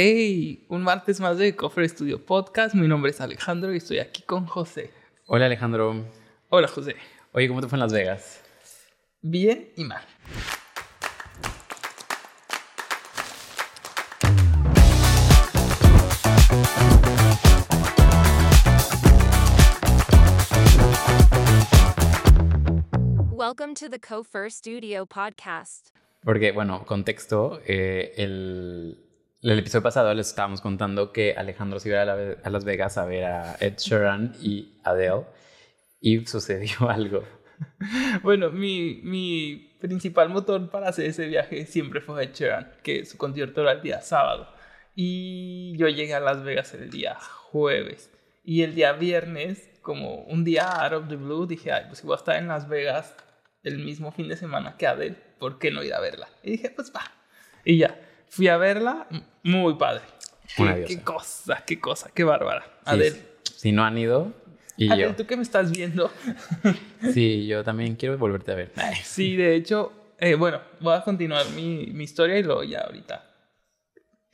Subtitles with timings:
[0.00, 2.72] Hey, un martes más de Cofre Studio Podcast.
[2.72, 4.92] Mi nombre es Alejandro y estoy aquí con José.
[5.26, 6.04] Hola Alejandro.
[6.50, 6.94] Hola José.
[7.32, 8.44] Oye, ¿cómo te fue en Las Vegas?
[9.22, 10.00] Bien y mal.
[23.32, 25.88] Welcome to the Co Studio podcast.
[26.22, 29.07] Porque, bueno, contexto, eh, el,
[29.42, 33.24] el episodio pasado les estábamos contando que Alejandro se iba a, Las Vegas a ver
[33.24, 35.26] a Ed Sheeran y Adele
[36.00, 37.22] y sucedió algo.
[38.22, 43.62] Bueno, mi, principal motor para hacer ese viaje siempre fue Ed Sheeran, que su concierto
[43.62, 44.52] era el día sábado.
[44.94, 48.12] Y yo llegué a Las Vegas el día jueves.
[48.44, 52.14] Y el día viernes, como un día out of the blue, dije, ay, pues voy
[52.14, 53.14] a estar en Las Vegas
[53.62, 56.28] el mismo fin de semana que Adele, ¿por qué no ir a verla?
[56.42, 57.02] Y dije, pues va.
[57.64, 57.96] Y ya
[58.28, 59.06] Fui a verla,
[59.42, 60.02] muy padre.
[60.86, 62.64] Qué, cosa, qué cosa, qué bárbara.
[62.84, 63.20] Adel.
[63.56, 64.32] si no han ido.
[64.76, 66.10] Y Adel, ¿tú qué me estás viendo?
[67.12, 68.72] sí, yo también quiero volverte a ver.
[69.02, 73.28] Sí, de hecho, eh, bueno, voy a continuar mi, mi, historia y luego ya ahorita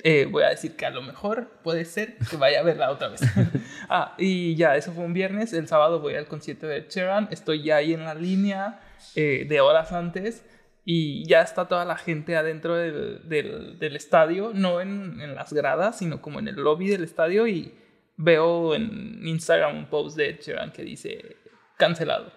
[0.07, 3.09] eh, voy a decir que a lo mejor puede ser que vaya a verla otra
[3.09, 3.23] vez.
[3.89, 5.55] ah, y ya, eso fue un viernes.
[5.55, 7.29] El sábado voy al concierto de Cheran.
[7.31, 8.81] Estoy ya ahí en la línea
[9.15, 10.45] eh, de horas antes
[10.85, 15.99] y ya está toda la gente adentro del, del, estadio, no en, en, las gradas,
[15.99, 17.75] sino como en el lobby del estadio y
[18.17, 21.37] veo en Instagram un post de Ed que dice
[21.77, 22.33] cancelado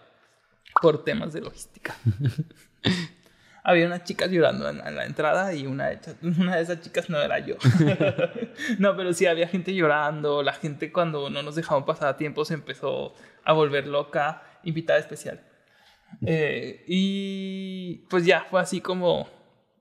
[0.82, 1.96] por temas de logística.
[3.64, 7.22] Había unas chicas llorando en, la entrada y una de, una de esas chicas no
[7.22, 7.56] era yo.
[8.80, 12.46] no, pero sí había gente llorando, la gente cuando no nos dejaban pasar a tiempo
[12.46, 15.42] se empezó a volver loca, invitada especial.
[16.26, 19.30] Eh, y pues ya fue así como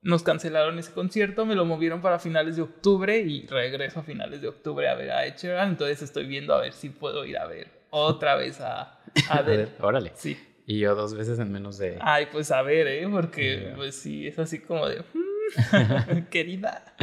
[0.02, 4.40] nos cancelaron ese concierto, me lo movieron para finales de octubre y regreso a finales
[4.40, 5.70] de octubre a ver a Echeran.
[5.70, 9.70] Entonces estoy viendo a ver si puedo ir a ver otra vez a, a ver.
[9.80, 10.12] Órale.
[10.14, 10.38] Sí.
[10.66, 11.98] Y yo dos veces en menos de.
[12.00, 13.06] Ay, pues a ver, ¿eh?
[13.10, 15.00] Porque, pues sí, es así como de.
[15.00, 16.94] Mm, querida.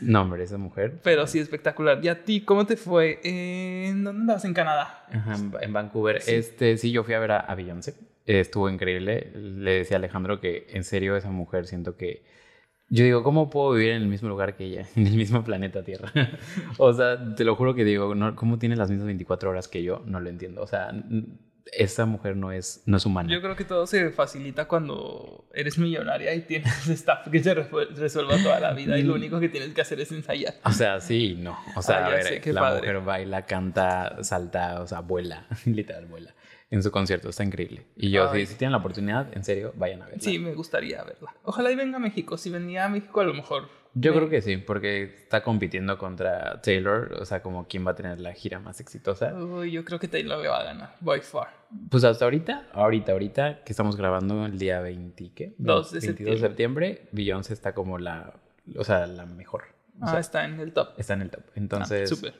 [0.00, 0.98] No, hombre, esa mujer.
[1.02, 2.02] Pero sí, espectacular.
[2.02, 3.20] ¿Y a ti cómo te fue?
[3.22, 4.44] ¿En dónde andabas?
[4.46, 5.06] ¿En Canadá?
[5.12, 6.22] Ajá, en Vancouver.
[6.26, 7.94] Este, sí, yo fui a ver a, a Beyoncé
[8.26, 9.32] estuvo increíble.
[9.34, 12.24] Le decía a Alejandro que en serio esa mujer siento que...
[12.88, 14.86] Yo digo, ¿cómo puedo vivir en el mismo lugar que ella?
[14.96, 16.12] En el mismo planeta Tierra.
[16.78, 20.02] o sea, te lo juro que digo, ¿cómo tiene las mismas 24 horas que yo?
[20.06, 20.62] No lo entiendo.
[20.62, 20.92] O sea,
[21.72, 23.32] esa mujer no es, no es humana.
[23.32, 28.40] Yo creo que todo se facilita cuando eres millonaria y tienes staff que se resuelva
[28.40, 30.54] toda la vida y lo único que tienes que hacer es ensayar.
[30.64, 31.58] O sea, sí, no.
[31.74, 36.35] O sea, a ver, la mujer baila, canta, salta, o sea, vuela, literal vuela
[36.70, 37.28] en su concierto.
[37.28, 37.86] Está increíble.
[37.96, 40.22] Y yo, si, tienen la oportunidad, en serio, vayan a verla.
[40.22, 41.34] Sí, me gustaría verla.
[41.42, 42.36] Ojalá y venga a México.
[42.36, 43.68] Si venía a México, a lo mejor.
[43.94, 47.94] Yo creo que sí, porque está compitiendo contra Taylor, o sea, como quién va a
[47.94, 49.32] tener la gira más exitosa.
[49.34, 51.48] Uy, yo creo que Taylor le va a ganar, by far.
[51.88, 55.54] Pues hasta ahorita, ahorita, ahorita, que estamos grabando el día 20, ¿qué?
[55.56, 56.34] 2 de 22 septiembre.
[56.34, 58.34] de septiembre, Beyoncé está como la,
[58.76, 59.64] o sea, la mejor.
[60.02, 60.90] ah, está en el top.
[60.98, 61.44] Está en el top.
[61.54, 62.34] Entonces, ah, súper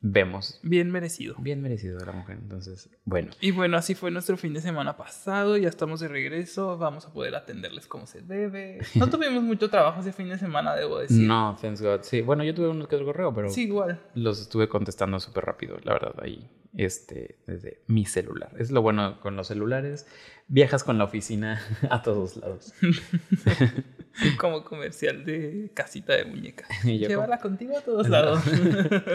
[0.00, 0.60] vemos.
[0.62, 1.34] Bien merecido.
[1.38, 2.38] Bien merecido la mujer.
[2.40, 3.30] Entonces, bueno.
[3.40, 5.56] Y bueno, así fue nuestro fin de semana pasado.
[5.56, 6.78] Ya estamos de regreso.
[6.78, 8.80] Vamos a poder atenderles como se debe.
[8.94, 11.26] No tuvimos mucho trabajo ese fin de semana, debo decir.
[11.26, 12.00] No, thanks God.
[12.02, 13.48] Sí, bueno, yo tuve unos que correo, pero.
[13.48, 14.00] Sí, igual.
[14.14, 16.50] Los estuve contestando súper rápido, la verdad, ahí.
[16.76, 18.52] Este, desde mi celular.
[18.58, 20.06] Es lo bueno con los celulares.
[20.46, 21.60] Viajas con la oficina
[21.90, 22.72] a todos lados.
[24.38, 26.66] Como comercial de casita de muñeca.
[26.84, 28.42] Llévala contigo a todos lados.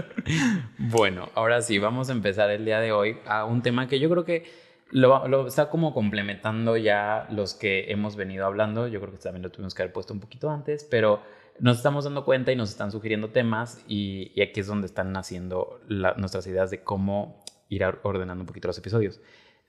[0.78, 4.10] bueno, ahora sí, vamos a empezar el día de hoy a un tema que yo
[4.10, 4.46] creo que
[4.92, 8.88] lo, está como complementando ya los que hemos venido hablando.
[8.88, 11.22] Yo creo que también lo tuvimos que haber puesto un poquito antes, pero
[11.60, 15.82] nos estamos dando cuenta y nos están sugiriendo temas y, aquí es donde están naciendo
[15.88, 19.20] nuestras ideas de cómo ir ordenando un poquito los episodios.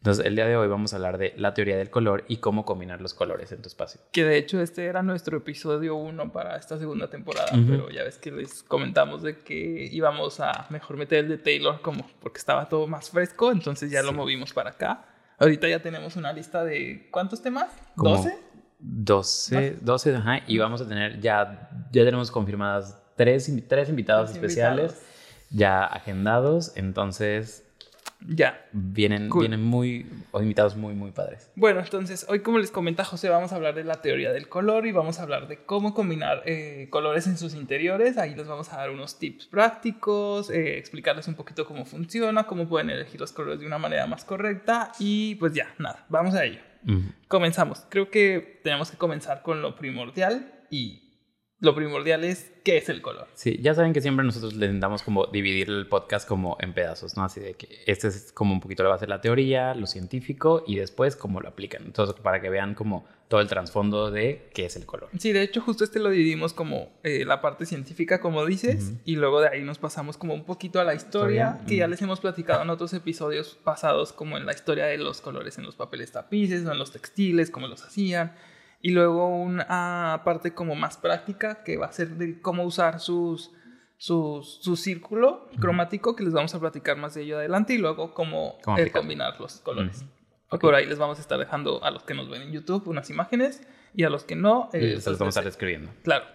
[0.04, 2.66] Entonces, el día de hoy vamos a hablar de la teoría del color y cómo
[2.66, 4.02] combinar los colores en tu espacio.
[4.12, 8.18] Que de hecho este era nuestro episodio 1 para esta segunda temporada, pero ya ves
[8.18, 12.68] que les comentamos de que íbamos a mejor meter el de Taylor como porque estaba
[12.68, 15.06] todo más fresco, entonces ya lo movimos para acá.
[15.38, 17.72] Ahorita ya tenemos una lista de ¿cuántos temas?
[17.96, 18.36] ¿12?
[18.80, 25.02] 12, 12, ajá, y vamos a tener ya ya tenemos confirmadas tres, tres invitados especiales
[25.48, 27.63] ya agendados, entonces
[28.26, 28.66] ya.
[28.72, 31.50] Vienen, vienen muy, invitados muy, muy padres.
[31.56, 34.86] Bueno, entonces, hoy como les comenta José, vamos a hablar de la teoría del color
[34.86, 38.16] y vamos a hablar de cómo combinar eh, colores en sus interiores.
[38.18, 42.68] Ahí les vamos a dar unos tips prácticos, eh, explicarles un poquito cómo funciona, cómo
[42.68, 46.44] pueden elegir los colores de una manera más correcta y pues ya, nada, vamos a
[46.44, 46.60] ello.
[47.28, 47.86] Comenzamos.
[47.88, 51.03] Creo que tenemos que comenzar con lo primordial y
[51.64, 53.26] lo primordial es qué es el color.
[53.34, 57.16] Sí, ya saben que siempre nosotros le intentamos como dividir el podcast como en pedazos,
[57.16, 57.24] ¿no?
[57.24, 60.64] Así de que este es como un poquito la base de la teoría, lo científico
[60.66, 61.82] y después cómo lo aplican.
[61.84, 65.08] Entonces, para que vean como todo el trasfondo de qué es el color.
[65.18, 69.16] Sí, de hecho justo este lo dividimos como eh, la parte científica, como dices, y
[69.16, 71.90] luego de ahí nos pasamos como un poquito a la historia, Historia, que ya ujú.
[71.92, 75.64] les hemos platicado en otros episodios pasados, como en la historia de los colores en
[75.64, 78.32] los papeles tapices o en los textiles, cómo los hacían.
[78.84, 83.50] Y luego una parte como más práctica, que va a ser de cómo usar sus,
[83.96, 88.12] sus, su círculo cromático, que les vamos a platicar más de ello adelante, y luego
[88.12, 90.02] cómo, Cómo eh, combinar los colores.
[90.02, 90.10] Ujú.
[90.50, 92.86] Ok, Por ahí les vamos a estar dejando a los que nos ven en YouTube
[92.86, 95.90] unas imágenes y a los que no, eh, Y se los vamos a estar escribiendo.
[96.02, 96.26] Claro.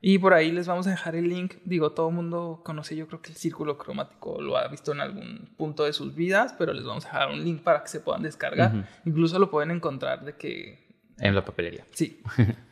[0.00, 1.56] Y por ahí les vamos a dejar el link.
[1.66, 5.02] Digo, todo el mundo conoce, yo creo que el círculo cromático lo ha visto en
[5.02, 8.00] algún punto de sus vidas, pero les vamos a dejar un link para que se
[8.00, 8.74] puedan descargar.
[8.74, 8.84] Ujú.
[9.04, 10.88] Incluso lo pueden encontrar de que
[11.20, 11.84] En la papelería.
[11.92, 12.22] Sí.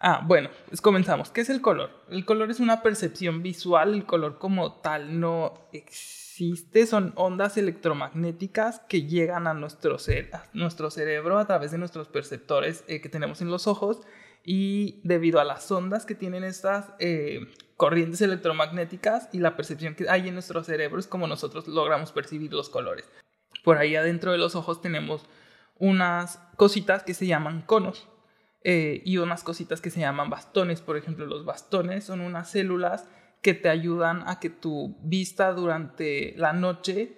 [0.00, 1.30] Ah, bueno, pues comenzamos.
[1.30, 1.90] ¿Qué es el color?
[2.08, 8.78] El color es una percepción visual, el color como tal no existe, son ondas electromagnéticas
[8.88, 13.66] que llegan a nuestro, cerebro a través de nuestros perceptores eh, que tenemos en los
[13.66, 14.02] ojos
[14.44, 20.08] y debido a las ondas que tienen estas eh, corrientes electromagnéticas y la percepción que
[20.08, 23.10] hay en nuestro cerebro es como nosotros logramos percibir los colores.
[23.64, 25.26] Por ahí adentro de los ojos tenemos
[25.78, 28.08] unas cositas que se llaman conos
[28.62, 30.80] eh, y unas cositas que se llaman bastones.
[30.80, 33.08] Por ejemplo, los bastones son unas células
[33.42, 37.16] que te ayudan a que tu vista durante la noche,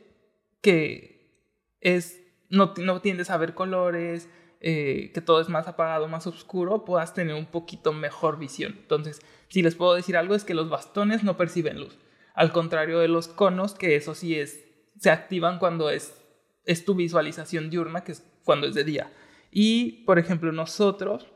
[0.61, 1.47] que
[1.81, 2.21] es
[2.51, 4.29] no, no tiendes a ver colores,
[4.61, 8.77] eh, que todo es más apagado, más oscuro, puedas tener un poquito mejor visión.
[8.79, 11.97] Entonces, si les puedo decir algo es que los bastones no perciben luz.
[12.35, 14.65] Al contrario de los conos, que eso sí es,
[14.99, 16.15] se activan cuando es,
[16.65, 19.13] es tu visualización diurna, que es cuando es de día.
[19.51, 21.27] Y, por ejemplo, nosotros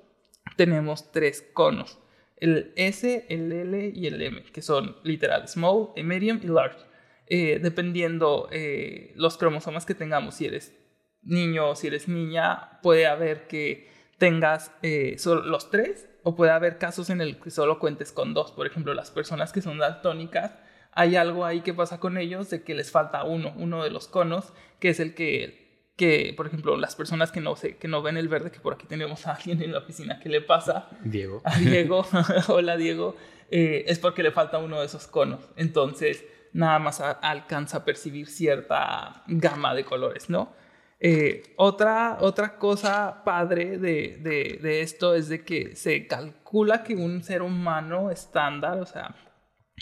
[0.57, 1.99] tenemos tres conos.
[2.37, 6.79] El S, el L y el M, que son literal small, medium y large.
[7.27, 10.75] Eh, dependiendo eh, los cromosomas que tengamos, si eres
[11.23, 16.79] niño o si eres niña, puede haber que tengas eh, los tres o puede haber
[16.79, 18.53] casos en el que solo cuentes con dos.
[18.53, 20.55] Por ejemplo, las personas que son daltónicas,
[20.93, 24.07] hay algo ahí que pasa con ellos de que les falta uno, uno de los
[24.07, 25.64] conos, que es el que,
[25.97, 28.75] que por ejemplo, las personas que no, sé, que no ven el verde, que por
[28.75, 31.41] aquí tenemos a alguien en la oficina que le pasa, Diego.
[31.45, 32.05] a Diego,
[32.49, 33.15] hola Diego,
[33.51, 35.49] eh, es porque le falta uno de esos conos.
[35.57, 40.53] Entonces, nada más a- alcanza a percibir cierta gama de colores, ¿no?
[41.01, 46.95] Eh, otra, otra cosa padre de, de- de esto es de que se calcula que
[46.97, 49.15] un ser humano estándar, o sea,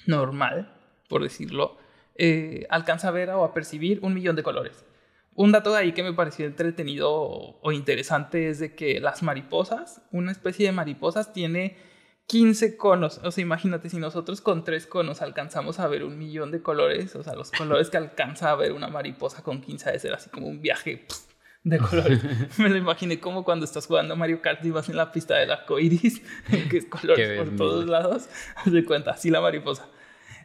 [0.06, 0.74] normal,
[1.08, 1.76] por decirlo,
[2.16, 4.84] eh, alcanza a ver o a percibir un millón de colores.
[5.34, 9.22] Un dato de ahí que me pareció entretenido o, o interesante es de que las
[9.22, 11.76] mariposas, una especie de mariposas, tiene
[12.26, 13.20] 15 conos.
[13.22, 17.14] O sea, imagínate, si nosotros con tres conos alcanzamos a ver un millón de colores,
[17.16, 20.14] o sea, los colores que alcanza a ver una mariposa con 15 ha de ser
[20.14, 21.06] así como un viaje
[21.64, 22.20] de colores.
[22.58, 25.50] Me lo imaginé como cuando estás jugando Mario Kart y vas en la pista del
[25.50, 26.22] arco iris,
[26.70, 28.28] que es colores por todos lados.
[28.56, 29.88] Haz de cuenta, así la mariposa.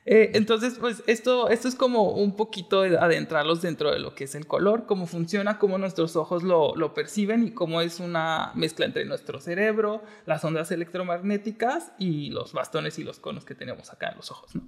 [0.10, 4.36] Eh, entonces, pues esto, es como un poquito de adentrarlos dentro de lo que es
[4.36, 9.04] el color, cómo funciona, cómo nuestros ojos lo, perciben y cómo es una mezcla entre
[9.04, 14.16] nuestro cerebro, las ondas electromagnéticas y los bastones y los conos que tenemos acá en
[14.16, 14.56] los ojos.
[14.56, 14.62] ¿no?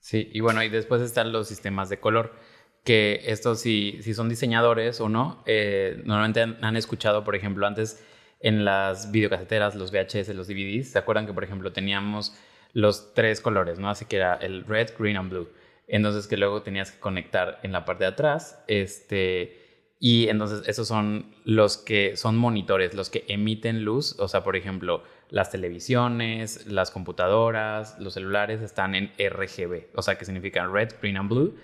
[0.00, 2.34] Sí, y bueno, y después están los sistemas de color,
[2.82, 7.64] que estos si, si son diseñadores o no, eh, normalmente han, han escuchado, por ejemplo,
[7.68, 8.04] antes
[8.40, 12.34] en las videocaseteras, los VHS, los DVDs, ¿se acuerdan que, por ejemplo, teníamos
[12.74, 13.88] los tres colores, ¿no?
[13.88, 15.48] Así que era el red, green and blue.
[15.88, 19.60] Entonces que luego tenías que conectar en la parte de atrás, este,
[20.00, 24.56] y entonces esos son los que son monitores, los que emiten luz, o sea, por
[24.56, 30.90] ejemplo, las televisiones, las computadoras, los celulares están en RGB, o sea, que significan red,
[31.00, 31.54] green and blue,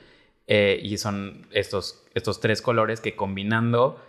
[0.46, 4.00] eh, y son estos, estos tres colores que combinando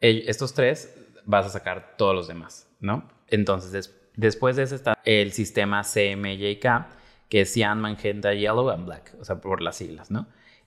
[0.00, 0.94] el- estos tres
[1.24, 3.08] vas a sacar todos los demás, ¿no?
[3.28, 6.66] Entonces, des- después de ese está el sistema CMYK,
[7.28, 10.26] que es Cyan, Magenta, Yellow and Black, o sea, por las siglas, ¿no?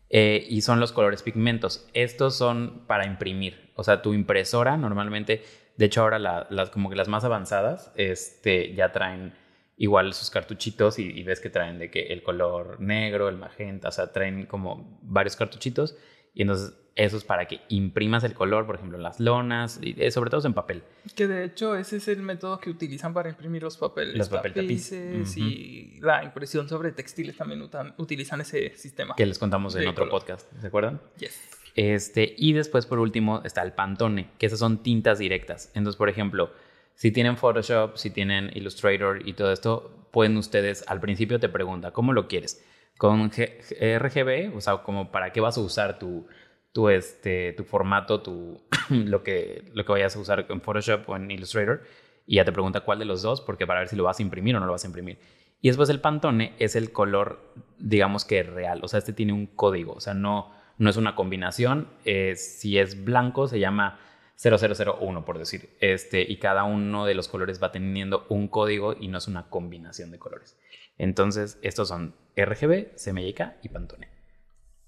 [0.09, 1.87] Eh, y son los colores pigmentos.
[1.93, 3.71] Estos son para imprimir.
[3.75, 5.43] O sea, tu impresora normalmente,
[5.75, 9.33] de hecho ahora la- las como que las más avanzadas, este, ya traen
[9.77, 13.89] igual sus cartuchitos y, y ves que traen de que el color negro, el magenta,
[13.89, 15.95] o sea, traen como varios cartuchitos
[16.38, 19.96] y entonces eso es para que imprimas el color, por ejemplo, en las lonas, y
[20.01, 20.82] eh, sobre todo en papel.
[21.15, 24.53] Que de hecho ese es el método que utilizan para imprimir los papeles Los papel
[24.53, 24.89] tapiz.
[24.89, 25.39] tapices Ujú.
[25.48, 27.62] y la impresión sobre textiles también
[27.98, 29.13] utilizan ese sistema.
[29.15, 30.22] que les contamos en otro color.
[30.22, 31.00] podcast, ¿se acuerdan?
[31.20, 31.39] Yes.
[31.75, 35.70] Este, y después, por último, está el Pantone, que esas son tintas directas.
[35.75, 36.51] Entonces, por ejemplo,
[36.96, 41.91] Si tienen Photoshop, si tienen Illustrator y todo esto, pueden ustedes, al principio te pregunta,
[41.91, 42.65] ¿cómo lo quieres?
[42.97, 46.27] Con G- RGB, o sea, como para qué vas a usar tu,
[46.71, 51.15] tu, este, tu formato, tu, lo, que, lo que vayas a usar en Photoshop o
[51.15, 51.83] en Illustrator,
[52.25, 54.21] y ya te pregunta cuál de los dos, porque para ver si lo vas a
[54.23, 55.19] imprimir o no lo vas a imprimir.
[55.61, 57.39] Y después el Pantone es el color,
[57.79, 61.15] digamos que real, o sea, este tiene un código, o sea, no, no es una
[61.15, 61.87] combinación,
[62.35, 63.99] si es blanco se llama
[64.35, 69.07] 0001, por decir, este, y cada uno de los colores va teniendo un código y
[69.07, 70.57] no es una combinación de colores.
[70.97, 74.09] Entonces, estos son RGB, CMYK y Pantone.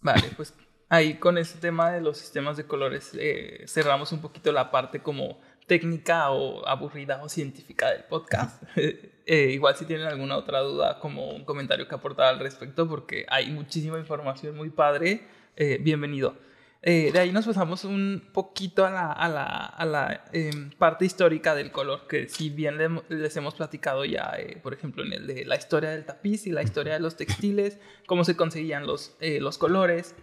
[0.02, 0.54] Vale, pues
[0.90, 5.02] ahí con este tema de los sistemas de colores eh, cerramos un poquito la parte
[5.02, 8.62] como técnica o aburrida o científica del podcast.
[9.32, 13.28] Eh, igual si tienen alguna otra duda como un comentario que aportar al respecto porque
[13.30, 16.36] hay muchísima información muy padre, eh, bienvenido.
[16.82, 21.04] Eh, de ahí nos pasamos un poquito a la, a la, a la em, parte
[21.06, 25.12] histórica del color, que si bien le- les hemos platicado ya, eh, por ejemplo, en
[25.12, 28.88] el de la historia del tapiz y la historia de los textiles, cómo se conseguían
[28.88, 30.16] los, eh, los colores.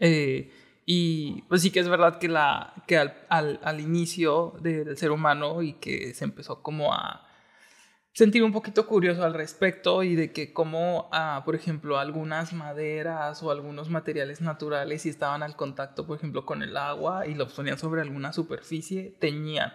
[0.00, 0.50] eh,
[0.84, 5.12] y pues sí que es verdad que, la, que al, al, al inicio del ser
[5.12, 7.24] humano y que se empezó como a
[8.12, 13.42] sentir un poquito curioso al respecto y de que como, ah, por ejemplo, algunas maderas
[13.42, 17.52] o algunos materiales naturales si estaban al contacto, por ejemplo, con el agua y los
[17.52, 19.72] ponían sobre alguna superficie, teñían.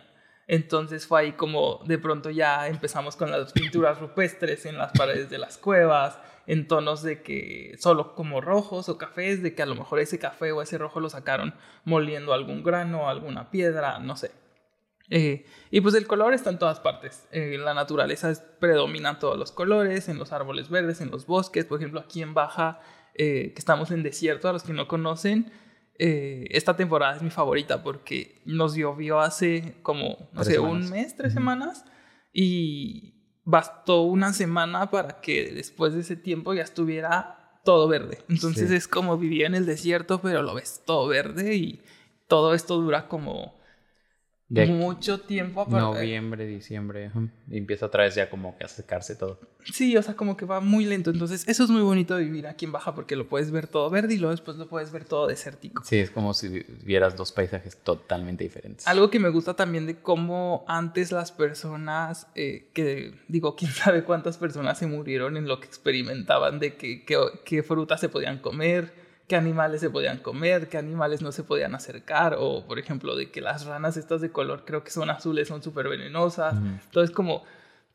[0.48, 5.29] Entonces fue ahí como de pronto ya empezamos con las pinturas rupestres en las paredes
[5.29, 9.65] de las cuevas, en tonos de que solo como rojos o cafés, de que a
[9.65, 11.53] lo mejor ese café o ese rojo lo sacaron
[11.84, 14.32] moliendo algún grano, alguna piedra, no sé.
[15.09, 17.27] Eh, y pues el color está en todas partes.
[17.31, 21.65] Eh, la naturaleza es- predomina todos los colores, en los árboles verdes, en los bosques.
[21.65, 22.79] Por ejemplo, aquí en Baja,
[23.15, 25.51] eh, que estamos en desierto, a los que no conocen,
[25.99, 30.89] eh, esta temporada es mi favorita porque nos llovió hace como, no Tres sé, un
[30.89, 31.85] mes, tres semanas.
[32.33, 33.13] Y
[33.45, 38.19] bastó una semana para que después de ese tiempo ya estuviera todo verde.
[38.29, 38.75] Entonces Sí.
[38.75, 41.81] es como vivir en el desierto, pero lo ves todo verde y
[42.27, 43.56] todo esto dura como
[44.50, 45.77] De mucho tiempo aparte.
[45.82, 47.12] noviembre, diciembre,
[47.50, 49.39] y empieza otra vez ya como que a secarse todo.
[49.74, 51.10] Sí, o sea, como que va muy lento.
[51.12, 53.89] Entonces, eso es muy bonito de vivir aquí en Baja porque lo puedes ver todo
[53.89, 55.84] verde y luego después lo puedes ver todo desértico.
[55.84, 58.88] Sí, es como si vieras dos paisajes totalmente diferentes.
[58.88, 64.06] Algo que me gusta también de cómo antes las personas, eh, que digo, quién sabe
[64.06, 68.38] cuántas personas se murieron en lo que experimentaban de que, que- qué frutas se podían
[68.39, 68.94] comer,
[69.27, 73.29] qué animales se podían comer, qué animales no se podían acercar, o por ejemplo, de
[73.29, 76.55] que las ranas estas de color creo que son azules, son súper venenosas.
[76.86, 77.43] Entonces, como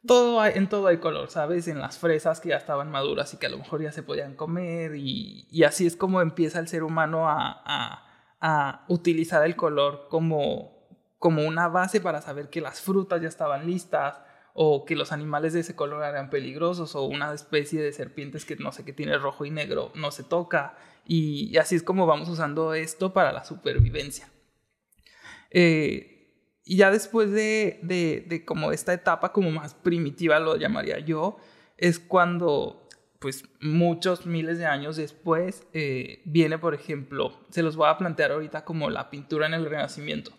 [0.07, 1.69] todo hay- en todo hay color, ¿sabes?
[1.69, 4.35] En las fresas que ya estaban maduras y que a lo mejor ya se podían
[4.35, 8.09] comer y, y así es como empieza el ser humano a, a-
[8.41, 10.77] a utilizar el color como,
[11.21, 14.19] como una base para saber que las frutas ya estaban listas
[14.55, 18.57] o que los animales de ese color eran peligrosos o una especie de serpientes que
[18.57, 22.29] no sé qué tiene rojo y negro no se toca y, así es como vamos
[22.29, 24.29] usando esto para la supervivencia.
[25.51, 26.13] Eh,
[26.65, 31.39] y ya después de, de, de como esta etapa como más primitiva, lo llamaría yo,
[31.77, 37.89] es cuando, pues muchos miles de años después, eh, viene, por ejemplo, se los voy
[37.89, 40.33] a plantear ahorita como la pintura en el Renacimiento.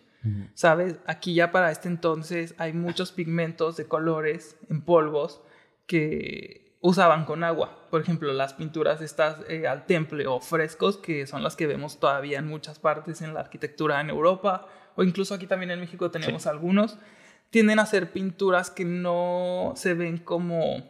[0.54, 0.96] ¿Sabes?
[1.06, 5.42] Aquí ya para este entonces hay muchos pigmentos de colores en polvos
[5.86, 7.88] que usaban con agua.
[7.90, 12.00] Por ejemplo, las pinturas estas eh, al temple o frescos, que son las que vemos
[12.00, 16.10] todavía en muchas partes en la arquitectura en Europa, o incluso aquí también en México
[16.12, 16.98] tenemos algunos,
[17.50, 20.90] tienden a ser pinturas que no se ven como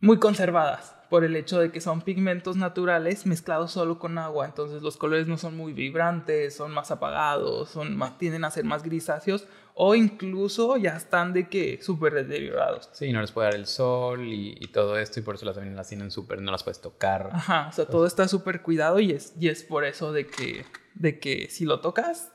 [0.00, 4.80] muy conservadas por el hecho de que son pigmentos naturales mezclados solo con agua, entonces
[4.80, 8.82] los colores no son muy vibrantes, son más apagados, son más, tienden a ser más
[8.82, 12.88] grisáceos o incluso ya están de que súper deteriorados.
[12.92, 15.58] Sí, no les puede dar el sol y, y todo esto, y por eso las
[15.58, 17.28] las tienen súper, no las puedes tocar.
[17.30, 20.64] Ajá, o sea, todo está súper cuidado y es, y es por eso de que,
[20.94, 22.32] de que si lo tocas,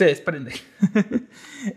[0.00, 0.52] se desprende.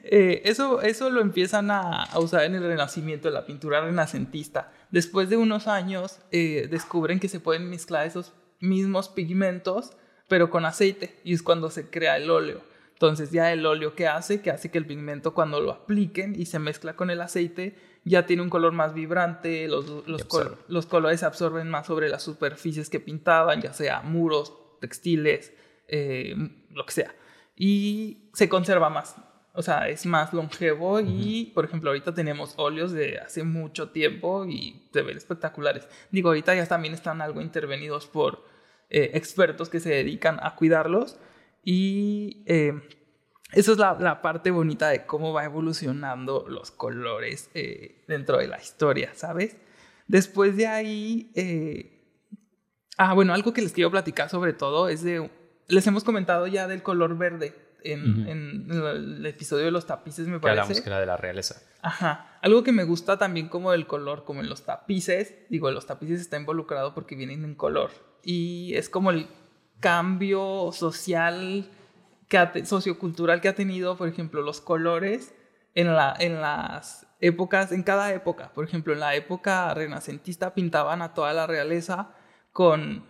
[0.05, 4.71] Eh, eso, eso lo empiezan a, a usar en el Renacimiento, en la pintura renacentista.
[4.91, 9.91] Después de unos años, eh, descubren que se pueden mezclar esos mismos pigmentos,
[10.29, 12.61] pero con aceite, y es cuando se crea el óleo.
[12.93, 16.45] Entonces ya el óleo que hace, que hace que el pigmento cuando lo apliquen y
[16.45, 17.75] se mezcla con el aceite,
[18.05, 19.85] ya tiene un color más vibrante, los,
[20.29, 25.51] col- los colores se absorben más sobre las superficies que pintaban, ya sea muros, textiles,
[25.89, 26.35] eh,
[26.69, 27.13] lo que sea.
[27.55, 29.15] Y se conserva más.
[29.53, 34.45] O sea, es más longevo y, por ejemplo, ahorita tenemos óleos de hace mucho tiempo
[34.45, 35.87] y se ven espectaculares.
[36.09, 38.45] Digo, ahorita ya también están algo intervenidos por
[38.89, 41.19] eh, expertos que se dedican a cuidarlos
[41.63, 42.73] y eh,
[43.53, 48.47] esa es la, la parte bonita de cómo va evolucionando los colores eh, dentro de
[48.47, 49.55] la historia, ¿sabes?
[50.07, 52.03] Después de ahí, eh,
[52.97, 55.29] ah, bueno, algo que les quiero platicar sobre todo es de,
[55.67, 60.39] les hemos comentado ya del color verde en, en el episodio de los tapices, me
[60.39, 60.83] Que hablamos parece.
[60.83, 61.61] que era de la realeza.
[61.81, 62.37] Ajá.
[62.41, 66.21] Algo que me gusta también como del color, como en los tapices, digo, los tapices
[66.21, 67.91] está involucrado porque vienen en color.
[68.23, 69.27] Y es como el
[69.81, 71.69] cambio social,
[72.29, 75.35] que ha sociocultural que ha tenido, por ejemplo, los colores
[75.75, 78.53] en, la, en las épocas, en cada época.
[78.53, 82.11] Por ejemplo, en la época renacentista pintaban a toda la realeza
[82.53, 83.05] con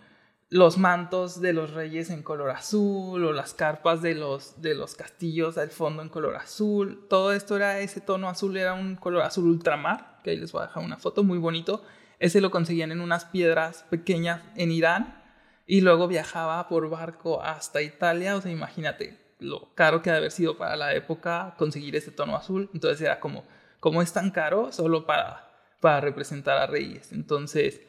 [0.54, 4.94] los mantos de los reyes en color azul o las carpas de los, de los
[4.94, 7.08] castillos al fondo en color azul.
[7.10, 10.62] Todo esto era ese tono azul, era un color azul ultramar, que ahí les voy
[10.62, 11.84] a dejar una foto muy bonito.
[12.20, 15.24] Ese lo conseguían en unas piedras pequeñas en Irán
[15.66, 18.36] y luego viajaba por barco hasta Italia.
[18.36, 22.12] O sea, imagínate lo caro que ha de haber sido para la época conseguir ese
[22.12, 22.70] tono azul.
[22.76, 23.44] Entonces era como,
[23.80, 27.12] como es tan caro solo para, para representar a reyes.
[27.12, 27.82] Entonces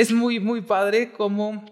[0.00, 1.64] es muy, muy padre cómo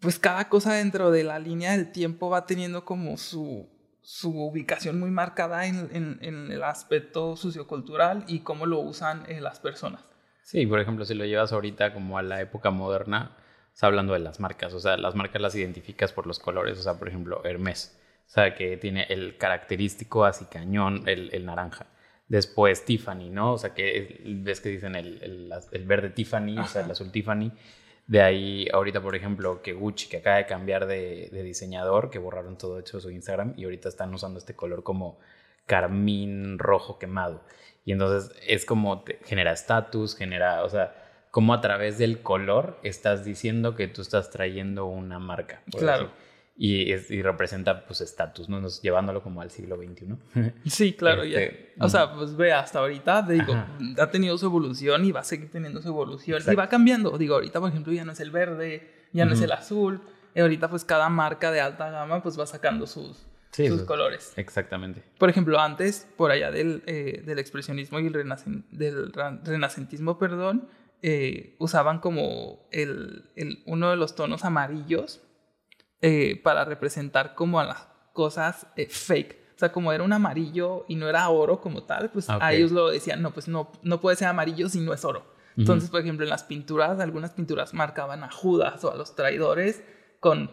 [0.00, 3.68] pues cada cosa dentro de la línea del tiempo va teniendo como su,
[4.00, 9.60] su ubicación muy marcada en, en- el aspecto sociocultural y cómo lo usan eh, las
[9.60, 10.02] personas.
[10.42, 13.36] Sí, por ejemplo, si lo llevas ahorita como a la época moderna,
[13.72, 16.82] está hablando de las marcas, o sea, las marcas las identificas por los colores, o
[16.82, 21.86] sea, por ejemplo, Hermes, o sea, que tiene el característico así cañón, el, el naranja.
[22.32, 23.52] Después Tiffany, ¿no?
[23.52, 26.84] O sea, que es- ves que dicen el, el- el verde Tiffany, o sea, el
[26.86, 26.92] Ajá.
[26.92, 27.52] azul Tiffany.
[28.06, 32.18] De ahí, ahorita, por ejemplo, que Gucci, que acaba de cambiar de, de diseñador, que
[32.18, 35.18] borraron todo hecho su Instagram y ahorita están usando este color como
[35.66, 37.42] carmín rojo quemado.
[37.84, 40.94] Y entonces es como te genera estatus, genera, o sea,
[41.30, 45.62] como a través del color estás diciendo que tú estás trayendo una marca.
[45.70, 46.04] Claro.
[46.04, 46.16] decir.
[46.54, 48.60] Y, es- y representa pues estatus, ¿no?
[48.60, 50.16] Nos- llevándolo como al siglo XXI.
[50.66, 51.40] Sí, claro, ya.
[51.40, 53.68] Este, O sea, pues ve, hasta ahorita, digo, Ajá.
[53.98, 56.36] ha tenido su evolución y va a seguir teniendo su evolución.
[56.36, 56.58] Y Exacto.
[56.58, 57.16] va cambiando.
[57.16, 60.02] Digo, ahorita, por ejemplo, ya no es el verde, ya no es el azul.
[60.34, 64.32] Y ahorita, pues cada marca de alta gama, pues va sacando sus, Sí, sus colores.
[64.36, 65.02] Exactamente.
[65.18, 69.12] Por ejemplo, antes, por allá del, eh, del expresionismo y el renacen- del
[69.44, 70.68] renacentismo, perdón,
[71.02, 75.20] eh, usaban como el, el- uno de los tonos amarillos
[76.02, 79.38] eh, para representar como a las cosas eh, fake.
[79.56, 82.42] O sea, como era un amarillo y no era oro como tal, pues Ah, ok.
[82.42, 85.24] a ellos lo decían, no, pues no, no puede ser amarillo si no es oro.
[85.56, 89.82] Entonces, por ejemplo, en las pinturas, algunas pinturas marcaban a Judas o a los traidores
[90.18, 90.50] con,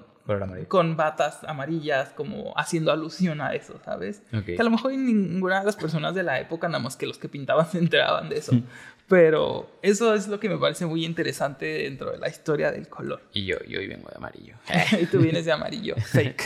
[0.68, 4.22] con batas amarillas, como haciendo alusión a eso, ¿sabes?
[4.46, 7.18] Que a lo mejor ninguna de las personas de la época, nada más que los
[7.18, 8.52] que pintaban, se enteraban de eso.
[9.10, 13.22] Pero eso es lo que me parece muy interesante dentro de la historia del color.
[13.34, 14.54] Y yo, yo hoy vengo de amarillo.
[15.02, 16.44] y tú vienes de amarillo, fake.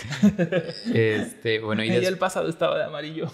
[0.94, 3.30] Este, bueno, y, el pasado estaba de amarillo.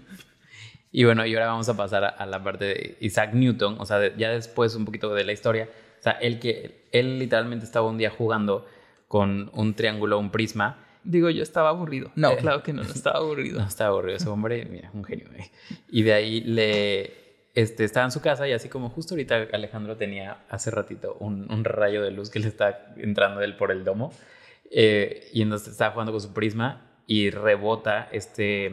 [0.92, 3.86] y bueno, y ahora vamos a pasar a, a la parte de Isaac Newton, o
[3.86, 5.68] sea, de- ya después un poquito de la historia.
[6.00, 8.66] O sea, él que él literalmente estaba un día jugando
[9.06, 10.78] con un triángulo, un prisma.
[11.04, 12.10] Digo, yo estaba aburrido.
[12.14, 12.36] No, Eh.
[12.38, 13.60] claro que no, no estaba aburrido.
[13.60, 15.26] No, estaba aburrido ese hombre, mira, un genio.
[15.36, 15.50] eh.
[15.90, 17.12] Y de ahí le,
[17.60, 21.50] este, estaba en su casa y así como justo ahorita Alejandro tenía hace ratito un,
[21.52, 24.12] un rayo de luz que le está entrando él por el domo.
[24.70, 28.66] eh, y entonces estaba jugando con su prisma y rebota este,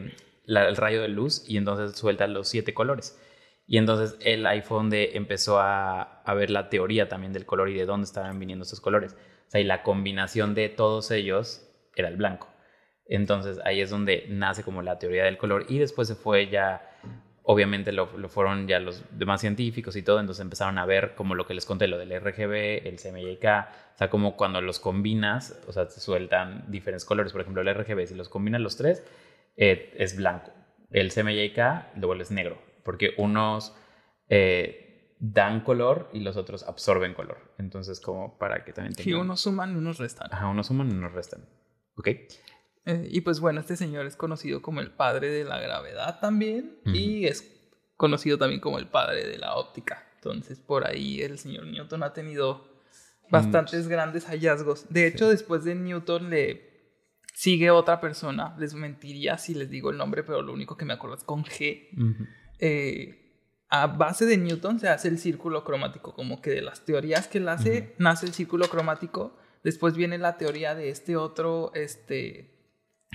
[0.46, 3.18] el rayo de luz y entonces suelta los siete colores.
[3.66, 7.74] Y entonces el iPhone de empezó a, a ver la teoría también del color y
[7.74, 9.14] de dónde estaban viniendo estos colores.
[9.48, 12.48] O sea, y la combinación de todos ellos era el blanco.
[13.06, 16.87] Entonces ahí es donde nace como la teoría del color y después se fue ya,
[17.50, 21.34] obviamente lo, lo fueron ya los demás científicos y todo, entonces empezaron a ver como
[21.34, 23.44] lo que les conté, lo del RGB, el CMYK,
[23.94, 27.74] o sea, como cuando los combinas, o sea, se sueltan diferentes colores, por ejemplo, el
[27.74, 29.02] RGB, si los combinas los tres,
[29.56, 30.52] eh, es blanco,
[30.90, 33.74] el CMYK lo vuelves negro, porque unos
[34.28, 39.22] eh, dan color y los otros absorben color, entonces como para que también Que tengan...
[39.22, 40.28] unos suman y unos restan.
[40.30, 41.40] Ajá, unos suman y unos restan.
[41.96, 42.08] ¿Ok?
[42.88, 46.78] Eh, y pues bueno, este señor es conocido como el padre de la gravedad también
[46.86, 47.54] y es
[47.98, 50.08] conocido también como el padre de la óptica.
[50.14, 52.66] Entonces por ahí el señor Newton ha tenido
[53.30, 54.86] bastantes grandes hallazgos.
[54.88, 56.96] De hecho, después de Newton le
[57.34, 58.56] sigue otra persona.
[58.58, 61.44] Les mentiría si les digo el nombre, pero lo único que me acuerdo es con
[61.44, 61.90] G.
[62.58, 67.28] Eh, a base de Newton se hace el círculo cromático, como que de las teorías
[67.28, 69.36] que él hace, nace el círculo cromático.
[69.62, 72.57] Después viene la teoría de este otro este,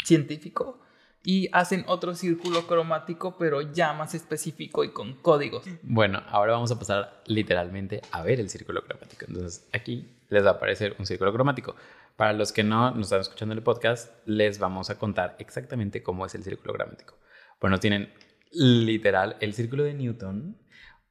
[0.03, 0.79] científico
[1.23, 5.63] y hacen otro círculo cromático, pero ya más específico y con códigos.
[5.81, 9.25] Bueno, ahora vamos a pasar literalmente a ver el círculo cromático.
[9.27, 11.75] Entonces, aquí les va a aparecer un círculo cromático.
[12.17, 16.25] Para los que no nos están escuchando el podcast, les vamos a contar exactamente cómo
[16.25, 17.17] es el círculo gramático.
[17.61, 18.13] Bueno, tienen
[18.51, 20.57] literal el círculo de Newton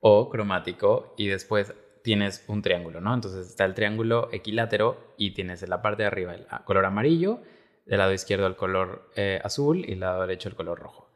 [0.01, 1.75] o cromático y después
[2.05, 3.15] tienes un triángulo, ¿no?
[3.15, 7.41] Entonces está el triángulo equilátero y tienes en la parte de arriba el color amarillo,
[7.85, 11.11] del lado izquierdo el color eh, azul y del lado derecho el color rojo.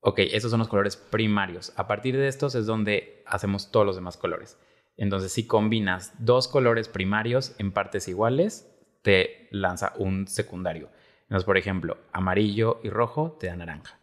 [0.00, 1.72] Ok, esos son los colores primarios.
[1.76, 4.58] A partir de estos es donde hacemos todos los demás colores.
[4.96, 8.70] Entonces, si combinas dos colores primarios en partes iguales,
[9.02, 10.90] te lanza un secundario.
[11.22, 13.98] Entonces, por ejemplo, amarillo y rojo te da naranja.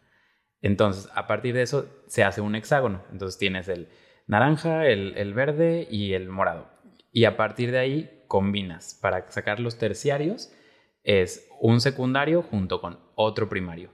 [0.60, 3.04] Entonces, a partir de eso se hace un hexágono.
[3.10, 3.88] Entonces tienes el
[4.26, 6.68] naranja, el, verde y el morado.
[7.10, 8.98] Y a partir de ahí combinas.
[9.00, 10.52] Para sacar los terciarios
[11.04, 13.90] es un secundario junto con otro primario.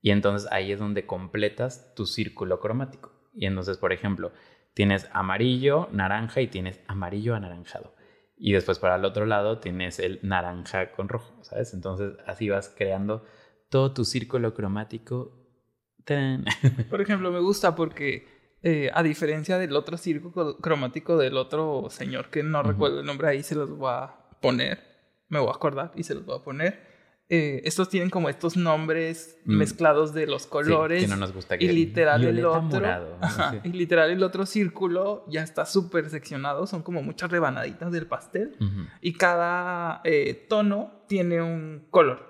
[0.00, 3.12] Y entonces ahí es donde completas tu círculo cromático.
[3.34, 4.32] Y entonces, por ejemplo,
[4.74, 7.94] tienes amarillo, naranja y tienes amarillo anaranjado.
[8.36, 11.74] Y después para el otro lado tienes el naranja con rojo, ¿sabes?
[11.74, 13.24] Entonces así vas creando
[13.68, 15.34] todo tu círculo cromático.
[16.90, 18.26] Por ejemplo, me gusta porque
[18.62, 23.28] eh, a diferencia del otro círculo cromático del otro señor, que no recuerdo el nombre,
[23.28, 24.80] ahí se los voy a poner,
[25.28, 26.88] me voy a acordar y se los voy a poner.
[27.30, 29.54] Eh, estos tienen como estos nombres mm.
[29.54, 31.02] mezclados de los colores.
[31.02, 32.80] que no nos gusta y literal el otro.
[33.62, 36.66] Y literal el otro círculo ya está súper seccionado.
[36.66, 38.56] Son como muchas rebanaditas del pastel.
[39.02, 42.26] Y cada eh, tono tiene un color.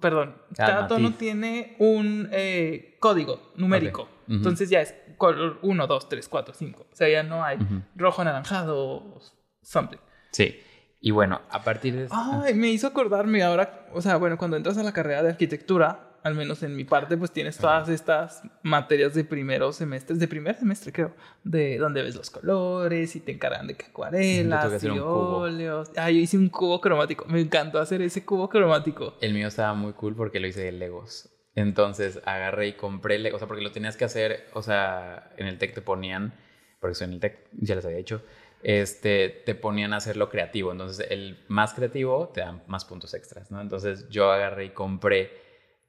[0.00, 4.08] Perdón, cada, tono tiene un eh, código numérico.
[4.28, 6.86] Entonces ya es color 1, 2, 3, 4, 5.
[6.90, 7.58] O sea, ya no hay
[7.94, 9.20] rojo, anaranjado,
[9.62, 9.98] something.
[10.32, 10.60] Sí.
[11.06, 12.08] Y bueno, a partir de...
[12.10, 16.18] Ay, me hizo acordarme ahora, o sea, bueno, cuando entras a la carrera de arquitectura,
[16.24, 20.56] al menos en mi parte, pues tienes todas estas materias de primeros semestres, de primer
[20.56, 21.14] semestre creo,
[21.44, 25.92] de donde ves los colores y te encargan de que acuarelas y óleos.
[25.96, 29.14] Ah, yo hice un cubo cromático, me encantó hacer ese cubo cromático.
[29.20, 31.28] El mío estaba muy cool porque lo hice de Legos.
[31.54, 35.46] Entonces agarré y compré Legos, o sea, porque lo tenías que hacer, o sea, en
[35.46, 36.34] el TEC te ponían,
[36.80, 38.22] porque en el TEC ya les había dicho,
[38.66, 40.72] este, te ponían a hacerlo creativo.
[40.72, 43.60] Entonces, el más creativo te dan más puntos extras, ¿no?
[43.60, 45.30] Entonces, yo agarré y compré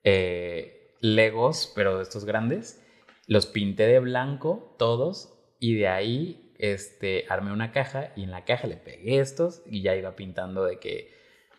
[0.04, 2.86] eh, Legos, pero de estos grandes.
[3.26, 8.46] Los pinté de blanco, todos, y de ahí este, armé una caja y en la
[8.46, 11.12] caja le pegué estos y ya iba pintando de que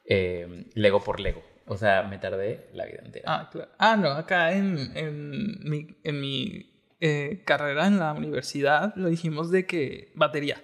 [0.05, 1.43] eh, Lego por Lego.
[1.67, 3.25] O sea, me tardé la vida entera.
[3.27, 3.73] Ah, claro.
[3.77, 10.63] Ah, no, acá en, mi eh, carrera en la universidad lo dijimos de que batería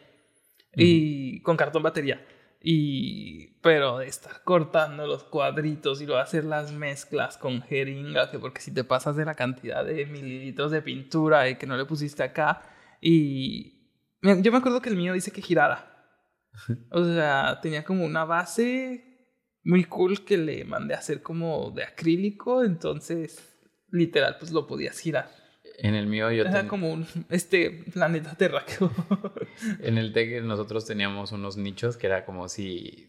[0.76, 2.24] y con cartón batería.
[2.66, 8.38] Y, pero de estar cortando los cuadritos y luego hacer las mezclas con jeringa, que
[8.38, 11.84] porque si te pasas de la cantidad de mililitros de pintura y que no le
[11.84, 12.62] pusiste acá.
[13.02, 13.90] Y
[14.22, 15.90] yo me acuerdo que el mío dice que girara.
[16.90, 19.14] O sea, tenía como una base
[19.64, 23.58] muy cool que le mandé a hacer como de acrílico, entonces
[23.90, 25.43] literal pues lo podías girar.
[25.78, 26.44] En el mío yo...
[26.44, 28.90] Era como un este planeta terráqueo.
[29.80, 33.08] en el TEC nosotros teníamos unos nichos que era como si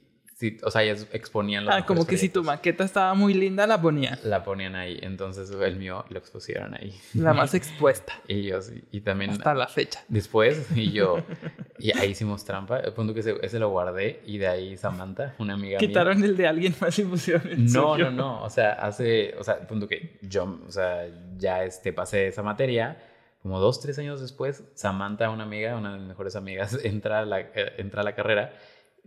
[0.63, 3.81] O sea, ellos exponían los Ah, como que si tu maqueta estaba muy linda, la
[3.81, 4.19] ponían.
[4.23, 6.93] La ponían ahí, entonces el mío lo expusieron ahí.
[7.13, 8.13] La más expuesta.
[8.27, 8.59] y yo,
[8.91, 9.31] y también...
[9.31, 10.03] Hasta la fecha.
[10.09, 11.23] Después, y yo,
[11.79, 15.53] y ahí hicimos trampa, el punto que ese, lo guardé, y de ahí Samantha, una
[15.53, 19.35] amiga Quitaron el de alguien más y pusieron el No, no, no, o sea, hace,
[19.39, 22.97] o sea, el punto que yo, o sea, ya este, pasé esa materia,
[23.41, 27.25] como dos, tres años después, Samantha, una amiga, una de mis mejores amigas, entra a
[27.25, 28.53] la, eh, entra a la carrera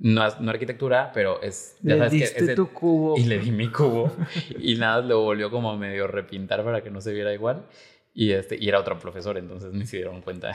[0.00, 1.76] no, no arquitectura, pero es...
[1.82, 3.18] Ya le diste tu cubo.
[3.18, 4.14] Y le di mi cubo.
[4.58, 7.66] y nada, lo volvió como medio repintar para que no se viera igual.
[8.14, 10.52] Y, este, y era otro profesor, entonces ni se dieron cuenta.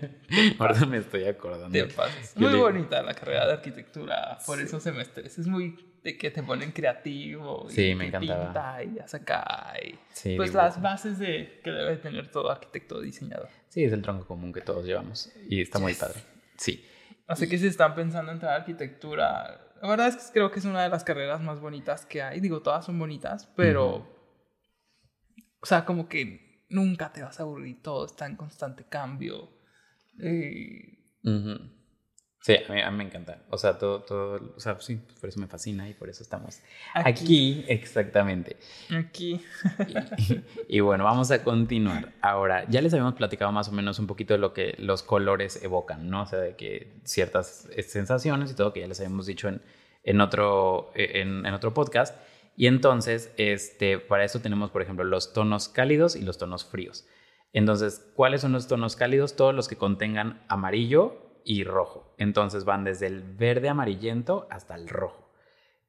[0.58, 1.78] Ahora me estoy acordando.
[2.36, 5.38] Muy bonita la carrera de arquitectura por esos semestres.
[5.38, 7.66] Es muy de que te ponen creativo.
[7.70, 8.44] Sí, me encantaba.
[8.44, 9.74] Pinta y ya saca.
[9.82, 13.48] Y, pues las bases de que debe tener todo arquitecto diseñador.
[13.68, 15.32] Sí, es el tronco común que todos llevamos.
[15.48, 16.20] Y está muy padre.
[16.56, 16.84] Sí.
[17.28, 20.58] Así que si están pensando en entrar a arquitectura, la verdad es que creo que
[20.58, 22.40] es una de las carreras más bonitas que hay.
[22.40, 24.16] Digo, todas son bonitas, pero...
[25.60, 29.50] O sea, como que nunca te vas a aburrir, todo está en constante cambio.
[30.20, 30.98] Eh,
[32.48, 33.42] Sí, a mí, me encanta.
[33.50, 36.62] O sea, todo, todo, o sea, sí, por eso me fascina y por eso estamos
[36.94, 38.56] aquí, exactamente.
[38.88, 39.42] Aquí.
[40.66, 42.14] y, bueno, vamos a continuar.
[42.22, 45.62] Ahora, ya les habíamos platicado más o menos un poquito de lo que los colores
[45.62, 46.22] evocan, ¿no?
[46.22, 49.60] O sea, de que ciertas sensaciones y todo que ya les habíamos dicho en,
[50.02, 52.16] en, otro, en, en otro podcast.
[52.56, 57.06] Y entonces, este, para eso tenemos, por ejemplo, los tonos cálidos y los tonos fríos.
[57.52, 59.36] Entonces, ¿cuáles son los tonos cálidos?
[59.36, 62.14] Todos los que contengan amarillo, y rojo.
[62.18, 65.32] Entonces van desde el verde amarillento hasta el rojo.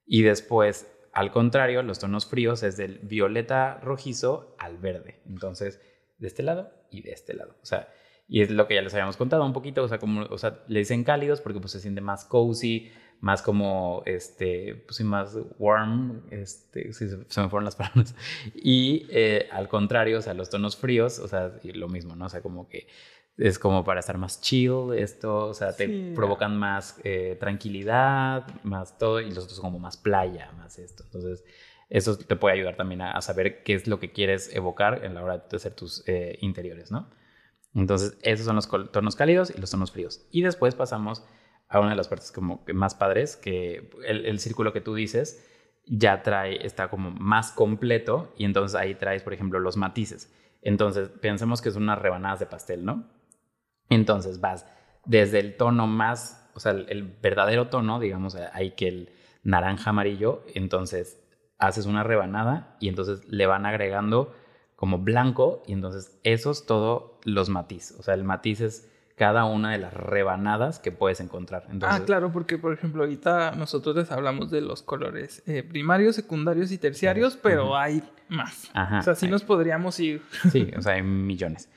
[0.05, 5.19] Y después, al contrario, los tonos fríos es del violeta rojizo al verde.
[5.27, 5.81] Entonces,
[6.17, 7.57] de este lado y de este lado.
[7.61, 7.89] O sea,
[8.29, 10.63] y es lo que ya les habíamos contado un poquito, o sea, como, o sea,
[10.69, 15.37] le dicen cálidos porque pues se siente más cozy, más como, este, pues sí, más
[15.57, 18.15] warm, este, sí, se me fueron las palabras.
[18.55, 22.27] Y eh, al contrario, o sea, los tonos fríos, o sea, lo mismo, ¿no?
[22.27, 22.87] O sea, como que
[23.39, 26.11] es como para estar más chill, esto, o sea, te Sí.
[26.15, 31.03] provocan más eh, tranquilidad, más todo, y los otros como más playa, más esto.
[31.05, 31.43] Entonces,
[31.89, 35.13] eso te puede ayudar también a, a saber qué es lo que quieres evocar en
[35.15, 37.09] la hora de hacer tus eh, interiores, ¿no?
[37.73, 40.27] Entonces, esos son los tonos cálidos y los tonos fríos.
[40.31, 41.23] Y después pasamos
[41.67, 44.95] a una de las partes como que más padres, que el, el círculo que tú
[44.95, 45.45] dices
[45.85, 50.31] ya trae, está como más completo y entonces ahí traes, por ejemplo, los matices.
[50.61, 53.07] Entonces, pensemos que son unas rebanadas de pastel, ¿no?
[53.89, 54.65] Entonces vas
[55.05, 59.09] desde el tono más, o sea, el, el verdadero tono, digamos, ahí que el
[59.43, 61.21] naranja amarillo, entonces
[61.57, 64.33] haces una rebanada y entonces le van agregando
[64.75, 69.71] como blanco y entonces esos todo los matiz, o sea, el matiz es cada una
[69.73, 71.65] de las rebanadas que puedes encontrar.
[71.69, 76.15] Entonces, ah, claro, porque por ejemplo ahorita nosotros les hablamos de los colores eh, primarios,
[76.15, 78.69] secundarios y terciarios, pero hay más.
[78.73, 80.21] Ajá, o sea, sí hay- nos podríamos ir.
[80.51, 81.67] Sí, o sea, hay millones.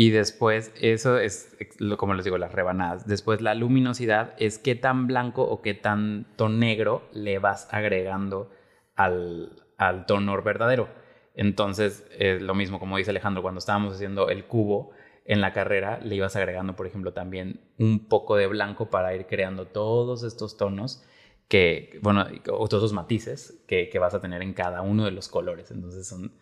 [0.00, 1.56] Y después, eso es
[1.96, 3.08] como les digo, las rebanadas.
[3.08, 8.48] Después, la luminosidad es qué tan blanco o qué tanto negro le vas agregando
[8.94, 10.88] al, al tono verdadero.
[11.34, 14.92] Entonces, es lo mismo, como dice Alejandro, cuando estábamos haciendo el cubo
[15.24, 19.26] en la carrera, le ibas agregando, por ejemplo, también un poco de blanco para ir
[19.26, 21.02] creando todos estos tonos
[21.48, 25.10] que, bueno, o todos los matices que, que vas a tener en cada uno de
[25.10, 25.72] los colores.
[25.72, 26.34] Entonces, son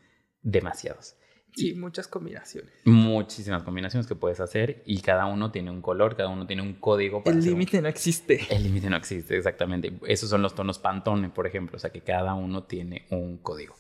[0.43, 1.17] demasiados
[1.57, 2.71] Sí, muchas combinaciones.
[2.85, 6.75] muchísimas combinaciones que puedes hacer y cada uno tiene un color, cada uno tiene un
[6.75, 8.47] código para El un- límite no existe.
[8.51, 9.93] El límite no existe, exactamente.
[10.07, 13.75] Esos son los tonos Pantone, por ejemplo, o sea que cada uno tiene un código.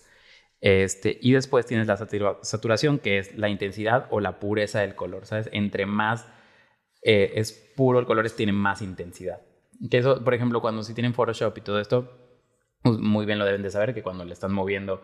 [0.61, 4.95] Este, y después tienes la satura- saturación, que es la intensidad o la pureza del
[4.95, 5.49] color, ¿sabes?
[5.53, 6.27] Entre más
[7.03, 9.43] eh, es puro el color, tiene más intensidad.
[9.91, 12.11] Que eso, por ejemplo, cuando si tienen Photoshop y todo esto,
[12.83, 15.03] pues, muy bien lo deben de saber, que cuando le están moviendo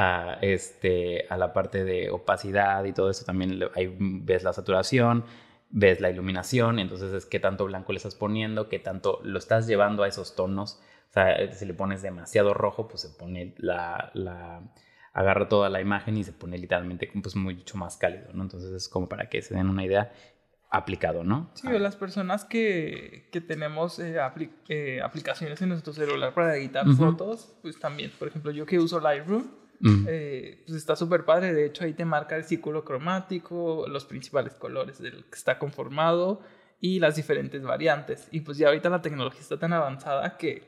[0.00, 5.24] a, este, a la parte de opacidad y todo eso, también ahí ves la saturación,
[5.70, 9.66] ves la iluminación, entonces es qué tanto blanco le estás poniendo, qué tanto lo estás
[9.66, 10.80] llevando a esos tonos.
[11.10, 14.62] O sea, si le pones demasiado rojo, pues se pone la, la
[15.12, 18.44] agarra toda la imagen y se pone literalmente pues mucho más cálido, ¿no?
[18.44, 20.12] Entonces es como para que se den una idea
[20.70, 21.50] aplicado, ¿no?
[21.54, 26.56] Sí, o las personas que, que tenemos eh, apli- eh, aplicaciones en nuestro celular para
[26.56, 26.94] editar Ujú.
[26.96, 29.44] fotos, pues también, por ejemplo, yo que uso Lightroom,
[29.80, 30.06] Mm.
[30.08, 31.52] eh, pues está súper padre.
[31.54, 36.40] De hecho, ahí te marca el círculo cromático, los principales colores del que está conformado
[36.80, 38.28] y las diferentes variantes.
[38.30, 40.62] Y pues ya ahorita la tecnología está tan avanzada que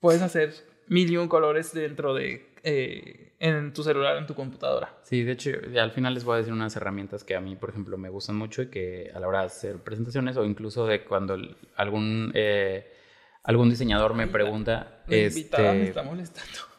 [0.00, 0.54] puedes hacer
[0.88, 4.94] mil y un colores dentro de eh, en tu celular, en tu computadora.
[5.02, 7.70] Sí, de hecho, al final les voy a decir unas herramientas que a mí, por
[7.70, 11.04] ejemplo, me gustan mucho y que a la hora de hacer presentaciones o incluso de
[11.04, 11.36] cuando
[11.76, 12.90] algún, eh,
[13.42, 15.02] algún diseñador me la- pregunta...
[15.06, 16.73] La me este, está molestando.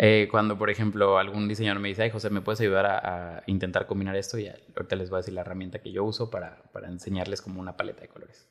[0.00, 3.42] Eh, cuando, por ejemplo, algún diseñador me dice, ay, José, ¿me puedes ayudar a, a
[3.46, 4.38] intentar combinar esto?
[4.38, 7.60] Y ahorita les voy a decir la herramienta que yo uso para, para enseñarles como
[7.60, 8.48] una paleta de colores.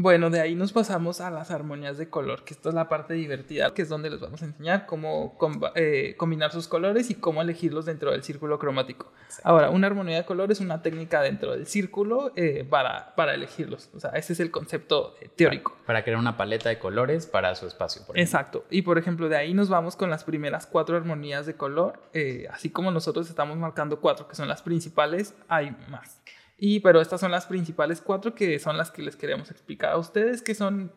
[0.00, 3.14] Bueno, de ahí nos pasamos a las armonías de color, que esta es la parte
[3.14, 7.16] divertida, que es donde les vamos a enseñar cómo comba- eh, combinar sus colores y
[7.16, 9.10] cómo elegirlos dentro del círculo cromático.
[9.42, 13.90] Ahora, una armonía de color es una técnica dentro del círculo eh, para, para elegirlos.
[13.92, 15.76] O sea, ese es el concepto eh, teórico.
[15.84, 18.02] Para crear una paleta de colores para su espacio.
[18.06, 18.38] Por ejemplo.
[18.38, 18.64] Exacto.
[18.70, 22.00] Y por ejemplo, de ahí nos vamos con las primeras cuatro armonías de color.
[22.12, 26.20] eh, así como nosotros estamos marcando cuatro que son las principales, hay más.
[26.58, 29.96] Y pero estas son las principales cuatro que son las que les queremos explicar a
[29.96, 30.92] ustedes, que son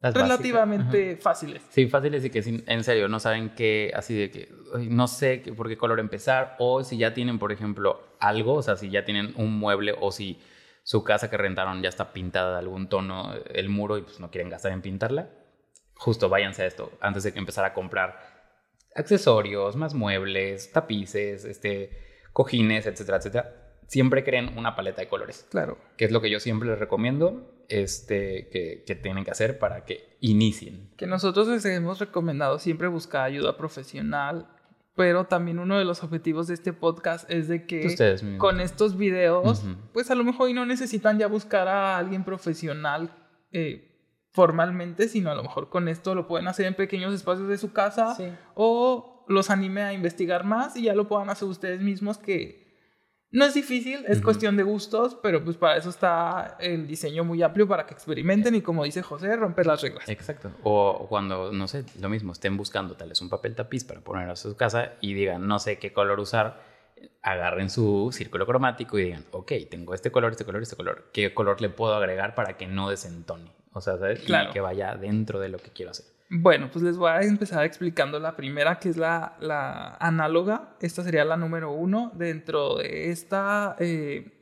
[0.00, 1.62] Las relativamente fáciles.
[1.68, 5.06] Sí, fáciles y que sin- en serio no saben qué, así de que "Ay, no
[5.06, 8.88] sé por qué color empezar, o si ya tienen, por ejemplo, algo, o sea, si
[8.90, 10.40] ya tienen un mueble o si
[10.82, 14.30] su casa que rentaron ya está pintada de algún tono, el muro, y pues no
[14.30, 15.28] quieren gastar en pintarla,
[15.94, 18.18] justo váyanse a esto antes de empezar a comprar
[18.96, 21.90] accesorios, más muebles, tapices, este,
[22.32, 23.61] cojines, etcétera, etcétera.
[23.86, 25.78] Siempre creen una paleta de colores Claro.
[25.96, 29.84] que es lo que yo siempre les recomiendo este, que, que tienen que hacer para
[29.84, 30.90] que inicien.
[30.96, 34.48] Que nosotros les hemos recomendado siempre buscar ayuda profesional,
[34.94, 38.40] pero también uno de los objetivos de este podcast es de que Ustedes mismos.
[38.40, 43.14] con estos videos, pues a lo mejor y no necesitan ya buscar a alguien profesional
[43.52, 43.88] eh,
[44.32, 47.72] formalmente, sino a lo mejor con esto lo pueden hacer en pequeños espacios de su
[47.72, 48.16] casa
[48.54, 52.61] o los anime a investigar más y ya lo puedan hacer ustedes mismos que
[53.32, 57.42] No es difícil, es cuestión de gustos, pero pues para eso está el diseño muy
[57.42, 60.06] amplio para que experimenten y como dice José, romper las reglas.
[60.06, 60.50] Exacto.
[60.62, 64.28] O cuando, no sé, lo mismo, estén buscando tal vez un papel tapiz para poner
[64.28, 66.60] a su casa y digan, no sé qué color usar,
[67.22, 71.08] agarren su círculo cromático y digan, ok, tengo este color, este color, este color.
[71.14, 73.50] ¿Qué color le puedo agregar para que no desentone?
[73.72, 74.20] O sea, ¿sabes?
[74.20, 74.50] Claro.
[74.50, 76.04] Y que vaya dentro de lo que quiero hacer.
[76.34, 80.76] Bueno, pues les voy a empezar explicando la primera, que es la, la análoga.
[80.80, 84.32] Esta sería la número uno dentro de esta eh,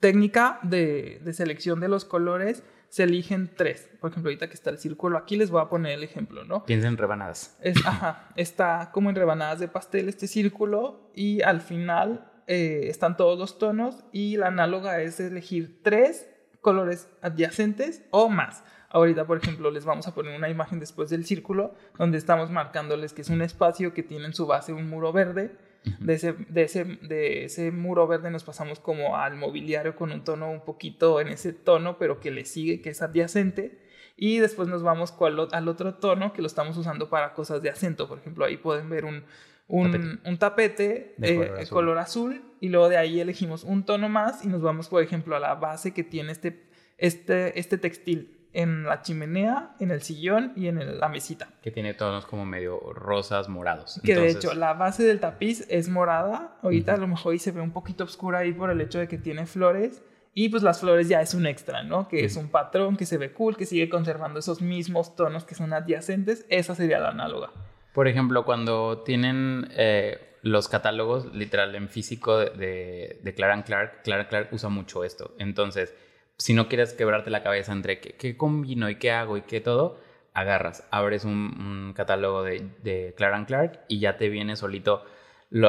[0.00, 2.64] técnica de, de selección de los colores.
[2.88, 3.88] Se eligen tres.
[4.00, 6.64] Por ejemplo, ahorita que está el círculo aquí, les voy a poner el ejemplo, ¿no?
[6.64, 7.56] Piensa en rebanadas.
[7.62, 13.16] Es, ajá, está como en rebanadas de pastel este círculo y al final eh, están
[13.16, 16.28] todos los tonos y la análoga es elegir tres
[16.62, 18.64] colores adyacentes o más.
[18.90, 23.12] Ahorita, por ejemplo, les vamos a poner una imagen después del círculo donde estamos marcándoles
[23.12, 25.52] que es un espacio que tiene en su base un muro verde.
[26.00, 30.24] De ese, de, ese, de ese muro verde nos pasamos como al mobiliario con un
[30.24, 33.78] tono un poquito en ese tono, pero que le sigue, que es adyacente.
[34.16, 35.14] Y después nos vamos
[35.52, 38.08] al otro tono que lo estamos usando para cosas de acento.
[38.08, 39.22] Por ejemplo, ahí pueden ver un,
[39.68, 40.28] un Tapete.
[40.28, 42.32] un tapete De de color color, azul.
[42.32, 42.52] azul.
[42.60, 45.54] y luego de ahí elegimos un tono más y nos vamos, por ejemplo, a la
[45.54, 46.64] base que tiene este,
[46.96, 51.48] este, este textil en la chimenea, en el sillón y en el- la mesita.
[51.62, 54.00] Que tiene tonos como medio rosas, morados.
[54.04, 56.56] Que de Entonces, hecho la base del tapiz es morada.
[56.62, 59.08] Ahorita a lo mejor ahí se ve un poquito oscura ahí por el hecho de
[59.08, 60.02] que tiene flores.
[60.34, 62.06] Y pues las flores ya es un extra, ¿no?
[62.08, 65.54] Que es un patrón que se ve cool, que sigue conservando esos mismos tonos que
[65.56, 66.46] son adyacentes.
[66.48, 67.50] Esa sería la análoga.
[67.92, 74.02] Por ejemplo, cuando tienen eh, los catálogos, literal, en físico de, de, de Clara Clark,
[74.04, 75.34] Clara Clark usa mucho esto.
[75.38, 75.92] Entonces,
[76.38, 79.98] si no quieres quebrarte la cabeza entre qué, combino y qué hago y qué todo,
[80.34, 85.04] agarras, abres un, un catálogo de, de Clark y ya te viene solito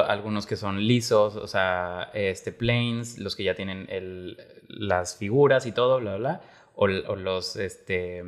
[0.06, 4.36] algunos que son lisos, o sea, este, planes, los que ya tienen el,
[4.68, 6.40] las figuras y todo, bla, bla, bla,
[6.74, 8.22] o, o los, este,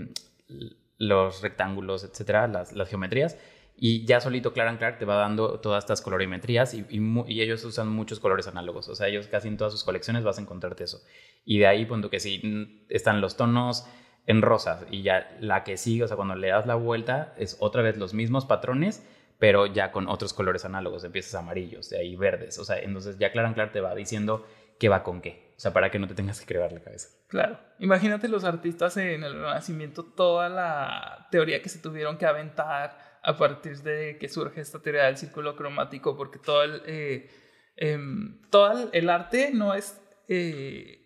[0.98, 3.36] los rectángulos, etcétera, las, las geometrías.
[3.84, 7.88] Y ya solito Clark Clark te va dando todas estas colorimetrías y, y ellos usan
[7.88, 8.88] muchos colores análogos.
[8.88, 11.02] O sea, ellos casi en todas sus colecciones vas a encontrarte eso.
[11.44, 13.84] Y de ahí, punto que sí, están los tonos
[14.28, 17.56] en rosas y ya la que sigue, o sea, cuando le das la vuelta es
[17.58, 19.04] otra vez los mismos patrones,
[19.40, 21.02] pero ya con otros colores análogos.
[21.02, 22.60] Empiezas amarillos, de ahí verdes.
[22.60, 24.46] O sea, entonces ya Clark Clark te va diciendo
[24.78, 25.54] qué va con qué.
[25.56, 27.08] O sea, para que no te tengas que crear la cabeza.
[27.26, 27.58] Claro.
[27.80, 33.36] Imagínate los artistas en el Renacimiento, toda la teoría que se tuvieron que aventar a
[33.36, 37.30] partir de que surge esta teoría del círculo cromático, porque todo el, eh,
[37.76, 40.00] em, todo el, arte no es...
[40.28, 40.98] eh,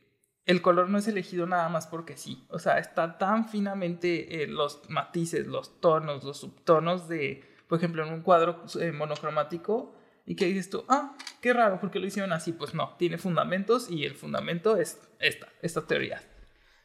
[0.46, 2.46] el color no es elegido nada más porque sí.
[2.50, 8.06] O sea, está tan finamente eh, los matices, los tonos, los subtonos de, por ejemplo,
[8.06, 8.62] en un cuadro
[8.94, 9.94] monocromático.
[10.24, 12.52] Y que dices tú, ah, qué raro, ¿por qué lo hicieron así?
[12.52, 16.20] Pues no, tiene fundamentos y el fundamento es esta, esta teoría.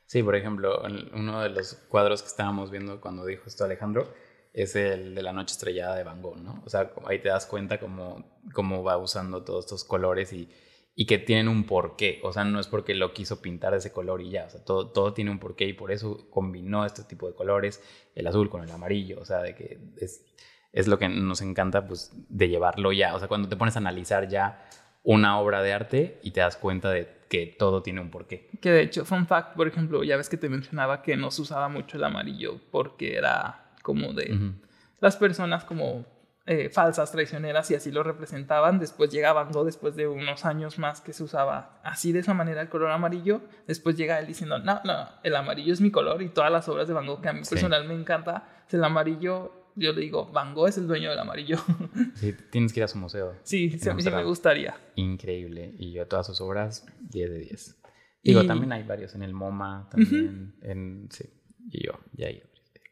[0.05, 0.81] Sí, por ejemplo,
[1.13, 4.11] uno de los cuadros que estábamos viendo cuando dijo esto Alejandro
[4.53, 6.61] es el de la noche estrellada de Van Gogh, ¿no?
[6.65, 10.49] O sea, ahí te das cuenta cómo, cómo va usando todos estos colores y,
[10.93, 12.19] y que tienen un porqué.
[12.23, 14.45] O sea, no es porque lo quiso pintar de ese color y ya.
[14.45, 17.81] O sea, todo, todo tiene un porqué y por eso combinó este tipo de colores,
[18.13, 19.19] el azul con el amarillo.
[19.21, 20.25] O sea, de que es,
[20.73, 23.15] es lo que nos encanta, pues, de llevarlo ya.
[23.15, 24.67] O sea, cuando te pones a analizar ya
[25.03, 28.49] una obra de arte y te das cuenta de que todo tiene un porqué.
[28.59, 31.41] Que de hecho, fun fact, por ejemplo, ya ves que te mencionaba que no se
[31.41, 34.53] usaba mucho el amarillo porque era como de
[34.99, 36.05] las personas como
[36.47, 38.79] eh, falsas, traicioneras y así lo representaban.
[38.79, 42.33] Después llega Van Gogh, después de unos años más que se usaba así de esa
[42.33, 43.41] manera el color amarillo.
[43.67, 46.87] Después llega él diciendo, no, no, el amarillo es mi color y todas las obras
[46.87, 47.51] de Van Gogh que a mí Sí.
[47.51, 49.57] personal me encanta, es el amarillo.
[49.75, 51.57] Yo le digo, Van Gogh es el dueño del amarillo.
[52.15, 53.35] Sí, tienes que ir a su museo.
[53.43, 54.75] sí, sí, a mí sí me gustaría.
[54.95, 55.73] Increíble.
[55.77, 57.77] Y yo todas sus obras, 10 de 10.
[58.23, 61.07] Digo, Y- también hay varios en el MoMA, también en...
[61.11, 61.23] Sí,
[61.69, 62.43] y yo, ya hay.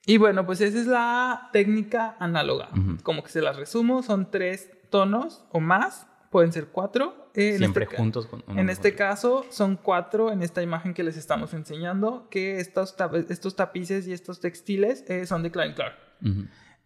[0.06, 2.70] Y bueno, pues esa es la técnica análoga.
[3.04, 7.30] Como que se las resumo, son tres tonos o más, pueden ser cuatro.
[7.36, 8.98] Eh, en Siempre este ca- juntos con uno En este otro.
[8.98, 12.96] caso son cuatro en esta imagen que les estamos enseñando, que estos,
[13.30, 15.96] estos tapices y estos textiles eh, son de Klein Clark.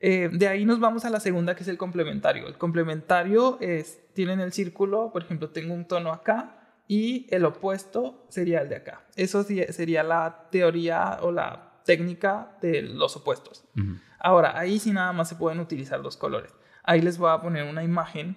[0.02, 2.48] Eh, de ahí nos vamos a la segunda, que es el complementario.
[2.48, 6.58] El complementario es, tienen el círculo, por ejemplo, tengo un tono acá
[6.90, 9.06] y el opuesto sería el de acá.
[9.16, 13.64] Eso sí- sería la teoría o la técnica de los opuestos.
[14.20, 16.54] Ahora, ahí sí nada más se pueden utilizar dos colores.
[16.84, 18.36] Ahí les voy a poner una imagen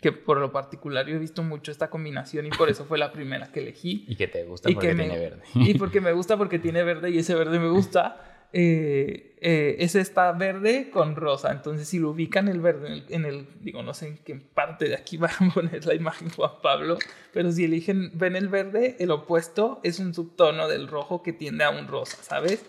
[0.00, 3.12] que por lo particular yo he visto mucho esta combinación y por eso fue la
[3.12, 4.04] primera que elegí.
[4.08, 5.42] Y que te gusta Y porque que me- tiene verde.
[5.54, 8.36] Y porque me gusta porque tiene verde y ese verde me gusta.
[8.52, 11.52] eh, eh, es esta verde con rosa.
[11.52, 14.34] Entonces, si lo ubican el verde en el, en el, digo, no sé en qué
[14.34, 16.98] parte de aquí va a poner la imagen Juan Pablo,
[17.32, 21.64] pero si eligen, ven el verde, el opuesto es un subtono del rojo que tiende
[21.64, 22.64] a un rosa, ¿sabes?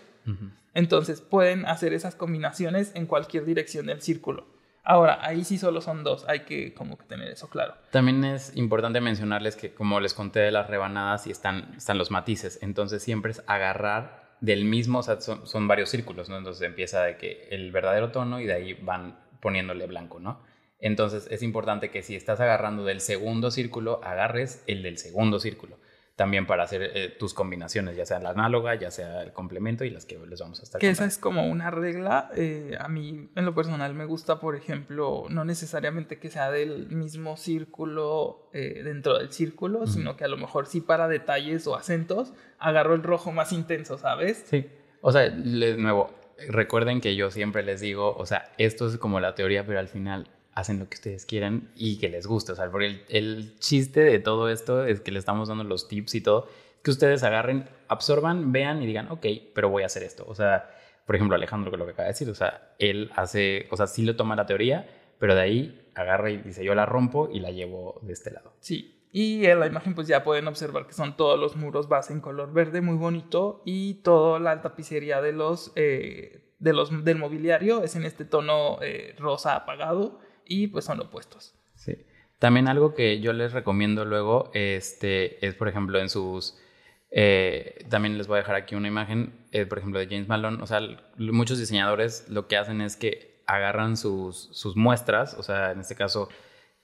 [0.72, 4.46] Entonces pueden hacer esas combinaciones en cualquier dirección del círculo.
[4.84, 7.74] Ahora, ahí sí solo son dos, hay que como que tener eso claro.
[7.90, 12.10] También es importante mencionarles que como les conté de las rebanadas y están, están los
[12.10, 16.36] matices, entonces siempre es agarrar del mismo, son, son varios círculos, ¿no?
[16.36, 20.42] Entonces empieza de que el verdadero tono y de ahí van poniéndole blanco, ¿no?
[20.80, 25.78] Entonces es importante que si estás agarrando del segundo círculo, agarres el del segundo círculo
[26.16, 29.90] también para hacer eh, tus combinaciones, ya sea la análoga, ya sea el complemento y
[29.90, 32.30] las que les vamos a estar Que esa es como una regla.
[32.36, 36.88] eh, a mí, en lo personal, me gusta, por ejemplo, no necesariamente que sea del
[36.88, 41.76] mismo círculo eh, dentro del círculo, sino que a lo mejor sí para detalles o
[41.76, 44.44] acentos agarro el rojo más intenso, ¿sabes?
[44.48, 44.66] Sí.
[45.00, 46.14] O sea, de nuevo,
[46.48, 49.88] recuerden que yo siempre les digo, o sea, esto es como la teoría, pero al
[49.88, 52.52] final hacen lo que ustedes quieran y que les guste.
[52.52, 55.88] O sea, porque el, el chiste de todo esto es que le estamos dando los
[55.88, 56.48] tips y todo,
[56.82, 60.24] que ustedes agarren, absorban, vean y digan, ok, pero voy a hacer esto.
[60.26, 60.70] O sea,
[61.06, 63.86] por ejemplo, Alejandro, que lo que acaba de decir, o sea, él hace, o sea,
[63.86, 64.88] sí lo toma la teoría,
[65.18, 68.54] pero de ahí agarra y dice, yo la rompo y la llevo de este lado.
[68.60, 68.98] Sí.
[69.12, 72.20] Y en la imagen pues ya pueden observar que son todos los muros base en
[72.20, 77.82] color verde, muy bonito, y toda la tapicería de los, eh, de los, del mobiliario
[77.84, 81.54] es en este tono eh, rosa apagado y pues son opuestos.
[81.74, 81.96] Sí.
[82.38, 86.58] También algo que yo les recomiendo luego este, es, por ejemplo, en sus...
[87.10, 90.62] eh, también les voy a dejar aquí una imagen, eh, por ejemplo, de James Malone.
[90.62, 90.80] O sea,
[91.18, 95.94] muchos diseñadores lo que hacen es que agarran sus, sus muestras, o sea, en este
[95.94, 96.28] caso,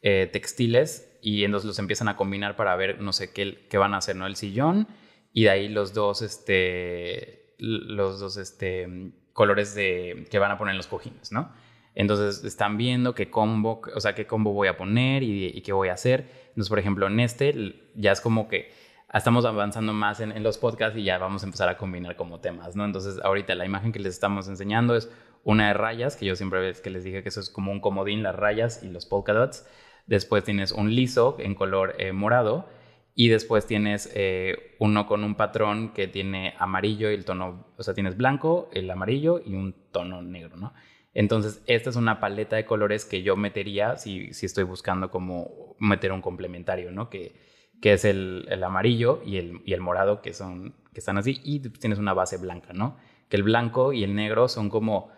[0.03, 3.95] eh, textiles, y entonces los empiezan a combinar para ver, no sé, qué, qué van
[3.95, 4.27] a hacer, ¿no?
[4.27, 4.87] El sillón,
[5.33, 10.73] y de ahí los dos, este, los dos, este, colores de, que van a poner
[10.73, 11.53] en los cojines, ¿no?
[11.99, 15.89] Entonces están viendo qué combo, o sea, qué combo voy a poner y, qué voy
[15.89, 16.29] a hacer.
[16.51, 18.71] Entonces, por ejemplo, en este ya es como que
[19.13, 22.77] estamos avanzando más en, los podcasts y ya vamos a empezar a combinar como temas,
[22.77, 22.85] ¿no?
[22.85, 25.11] Entonces, ahorita la imagen que les estamos enseñando es
[25.43, 28.23] una de rayas, que yo siempre que les dije que eso es como un comodín,
[28.23, 29.67] las rayas y los polka dots.
[30.07, 32.69] Después tienes un liso en color eh, morado
[33.17, 37.83] y después tienes eh, uno con un patrón que tiene amarillo y el tono, o
[37.83, 40.73] sea, tienes blanco, el amarillo y un tono negro, ¿no?
[41.15, 45.77] Entonces, esta es una paleta de colores que yo metería si, si estoy buscando como
[45.79, 47.09] meter un complementario, ¿no?
[47.11, 47.35] Que,
[47.81, 51.41] que es el, el amarillo y el, y el morado, que, son, que están así,
[51.45, 52.97] y tienes una base blanca, ¿no?
[53.29, 55.11] Que el blanco y el negro son como,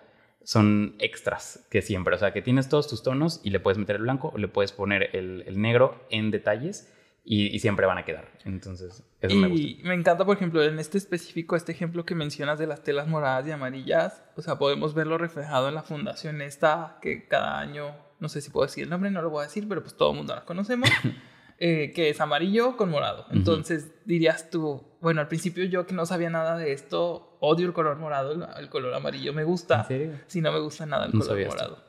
[0.42, 3.96] son extras que siempre, o sea, que tienes todos tus tonos y le puedes meter
[3.96, 6.92] el blanco o le puedes poner el, el negro en detalles
[7.32, 8.28] y, y siempre van a quedar.
[8.44, 9.64] Entonces, eso me gusta.
[9.64, 13.06] Y me encanta, por ejemplo, en este específico, este ejemplo que mencionas de las telas
[13.06, 17.94] moradas y amarillas, o sea, podemos verlo reflejado en la fundación esta, que cada año,
[18.18, 20.10] no sé si puedo decir el nombre, no lo voy a decir, pero pues todo
[20.10, 20.90] el mundo la conocemos,
[21.60, 23.26] eh, que es amarillo con morado.
[23.30, 27.72] Entonces dirías tú, bueno, al principio yo que no sabía nada de esto, odio el
[27.72, 29.82] color morado, el, el color amarillo me gusta.
[29.82, 30.12] ¿En serio?
[30.26, 31.84] Si no me gusta nada el No color morado.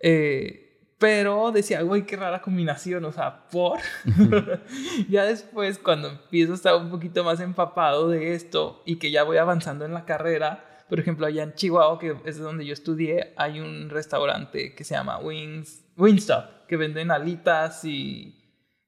[0.00, 0.71] Eh,
[1.02, 3.80] pero decía, güey, qué rara combinación, o sea, por.
[5.08, 9.24] ya después, cuando empiezo a estar un poquito más empapado de esto y que ya
[9.24, 13.34] voy avanzando en la carrera, por ejemplo, allá en Chihuahua, que es donde yo estudié,
[13.36, 18.38] hay un restaurante que se llama Wings, Wingstop, que venden alitas y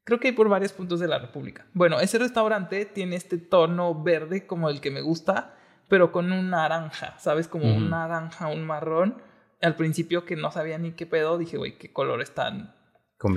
[0.04, 1.66] creo que hay por varios puntos de la República.
[1.72, 5.56] Bueno, ese restaurante tiene este tono verde como el que me gusta,
[5.88, 7.48] pero con un naranja, ¿sabes?
[7.48, 7.90] Como un Ujú.
[7.90, 9.33] naranja, un marrón.
[9.64, 12.74] Al principio que no sabía ni qué pedo, dije, güey, qué colores tan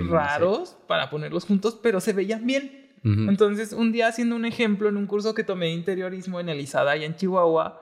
[0.09, 2.85] raros para ponerlos juntos, pero se veían bien.
[3.03, 6.59] Entonces, un día haciendo un ejemplo en un curso que tomé de interiorismo en el
[6.59, 7.81] ISADA allá en Chihuahua,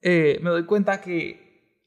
[0.00, 1.82] eh, me doy cuenta que,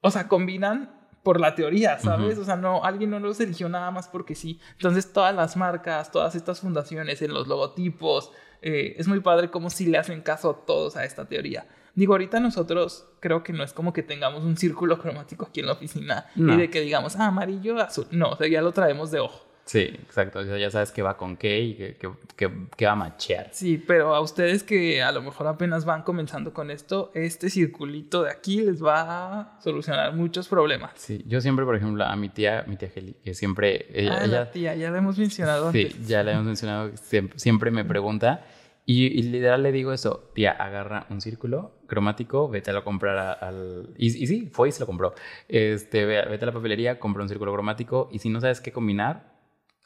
[0.00, 2.38] o sea, combinan por la teoría, ¿sabes?
[2.38, 4.58] O sea, no, alguien no los eligió nada más porque sí.
[4.72, 9.70] Entonces, todas las marcas, todas estas fundaciones en los logotipos, eh, es muy padre como
[9.70, 11.66] si le hacen caso a todos a esta teoría.
[11.94, 15.66] Digo, ahorita nosotros creo que no es como que tengamos un círculo cromático aquí en
[15.66, 16.54] la oficina No.
[16.54, 18.06] y de que digamos, ah, amarillo, azul.
[18.10, 19.46] No, o sea, ya lo traemos de ojo.
[19.70, 20.42] Sí, exacto.
[20.56, 23.50] Ya sabes qué va con qué y qué, qué- qué- qué va a machear.
[23.52, 28.24] Sí, pero a ustedes que a lo mejor apenas van comenzando con esto, este circulito
[28.24, 29.02] de aquí les va
[29.40, 30.90] a solucionar muchos problemas.
[30.96, 34.24] Sí, yo siempre, por ejemplo, a mi tía, mi tía Geli, que siempre, ella, ah,
[34.24, 36.08] ella- la tía, ya la hemos mencionado sí, antes.
[36.08, 38.44] ya le hemos mencionado, siempre, siempre me pregunta
[38.86, 43.18] y, y literal le digo eso, tía, agarra un círculo cromático, vete a lo comprar
[43.18, 43.90] a- al...
[43.96, 45.14] Y, y sí, fue y se lo compró.
[45.46, 48.72] Este, ve- vete a la papelería, compra un círculo cromático y si no sabes qué
[48.72, 49.38] combinar,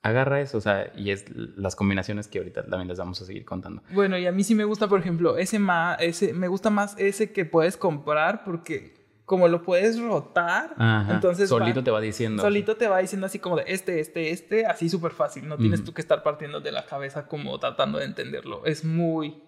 [0.05, 3.45] agarra eso, o sea, y es las combinaciones que ahorita también les vamos a seguir
[3.45, 3.83] contando.
[3.91, 6.95] Bueno, y a mí sí me gusta, por ejemplo, ese más, ese, me gusta más
[6.99, 8.95] ese que puedes comprar porque
[9.25, 11.15] como lo puedes rotar, Ajá.
[11.15, 12.43] entonces solito va- te va diciendo.
[12.43, 15.49] solito te va diciendo así como de este, este, este, así súper fácil.
[15.49, 18.67] No tienes tú que estar partiendo de la cabeza como tratando de entenderlo.
[18.67, 19.43] Es muy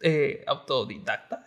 [0.00, 1.44] eh, autodidacta.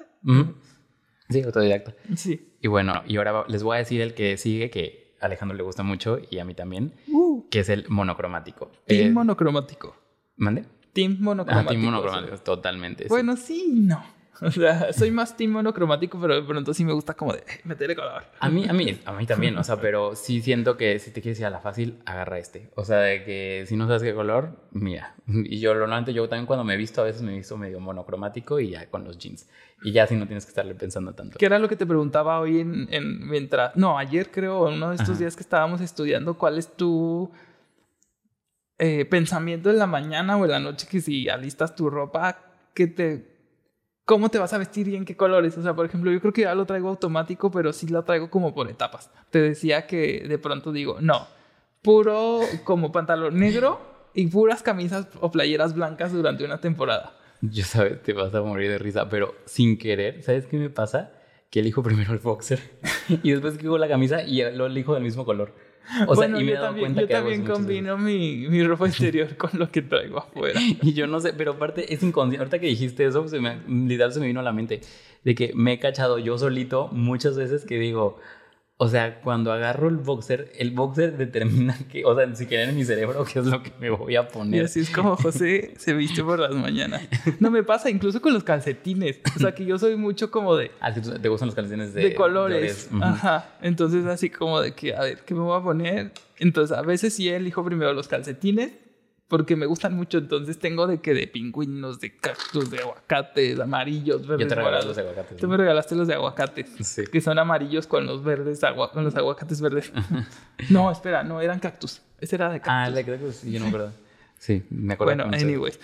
[1.30, 1.96] Sí, autodidacta.
[2.16, 2.56] Sí.
[2.62, 5.64] Y bueno, y ahora les voy a decir el que sigue, que a Alejandro le
[5.64, 8.72] gusta mucho y a mí también, Uh, que es el monocromático.
[8.88, 9.96] team Eh, monocromático.
[10.38, 10.66] ¿Mande?
[10.94, 11.70] Team Ah, monocromático.
[11.70, 11.86] team sí.
[11.86, 13.06] monocromático, totalmente.
[13.08, 14.04] Bueno, sí, no.
[14.48, 17.96] O sea, soy más team monocromático, pero de pronto sí me gusta como de meterle
[17.96, 18.24] color.
[18.40, 21.22] A mí, a mí, a mí también, o sea, pero sí siento que si te
[21.22, 22.72] quieres ir a la fácil, agarra este.
[22.76, 25.14] O sea, de que si no sabes qué color, mira.
[25.28, 27.80] Y yo normalmente yo también cuando me he visto, a veces me he visto medio
[27.80, 29.48] monocromático y ya con los jeans.
[29.84, 31.38] Y ya así no tienes que estarle pensando tanto.
[31.38, 34.96] Que era lo que te preguntaba hoy en, en- mientras, no, ayer creo, uno de
[34.96, 35.20] estos Ajá.
[35.20, 37.32] días que estábamos estudiando, ¿cuál es tu
[38.80, 42.40] eh, pensamiento en la mañana o en la noche que si alistas tu ropa,
[42.74, 43.31] que te,
[44.06, 45.58] cómo te vas a vestir y en qué colores?
[45.58, 48.30] O sea, por ejemplo, yo creo que ya lo traigo automático, pero sí lo traigo
[48.30, 49.10] como por etapas.
[49.30, 51.28] Te decía que de pronto digo, no,
[51.82, 53.80] puro como pantalón negro
[54.14, 57.18] y puras camisas o playeras blancas durante una temporada.
[57.42, 61.12] Yo sabes, te vas a morir de risa, pero sin querer, ¿sabes qué me pasa?
[61.50, 62.60] Que elijo primero el boxer
[63.10, 65.54] y después que la camisa y lo elijo del mismo color.
[66.08, 68.48] O sea, bueno, y me he yo dado también, cuenta yo que también combino mi,
[68.48, 70.60] mi ropa exterior con lo que traigo afuera.
[70.82, 72.40] Y yo no sé, pero aparte es inconsciente.
[72.40, 74.82] Ahorita que dijiste eso, se me, literal se me vino a la mente
[75.24, 78.20] de que me he cachado yo solito muchas veces que digo,
[78.84, 82.76] o sea, cuando agarro el boxer, el boxer determina que, o sea, si quieren en
[82.76, 84.66] mi cerebro, qué es lo que me voy a Y poner.
[84.66, 87.04] así es como José se viste por las mañanas.
[87.40, 89.20] No me pasa incluso con los calcetines.
[89.36, 92.16] O sea, que yo soy mucho como de, Ah, te gustan los calcetines de, de,
[92.16, 92.90] colores.
[93.00, 93.54] Ajá.
[93.62, 96.12] Entonces, así como de que, a ver, ¿qué me voy a poner?
[96.40, 98.72] Entonces, a veces sí elijo primero los calcetines
[99.32, 100.18] porque me gustan mucho.
[100.18, 104.46] Entonces, tengo de que de pingüinos, de cactus, de aguacates, amarillos, verdes.
[104.50, 105.38] Yo te aguacates.
[105.38, 105.52] Tú ¿no?
[105.52, 106.68] me regalaste los de aguacates.
[106.82, 107.06] Sí.
[107.10, 109.90] Que son amarillos con los verdes, agua, con los aguacates verdes.
[110.70, 112.02] no, espera, no, eran cactus.
[112.20, 113.00] Ese era de cactus.
[113.00, 113.94] Ah, creo que sí, yo no me acuerdo.
[114.42, 115.24] Sí, me acuerdo.
[115.24, 115.80] bueno, anyways.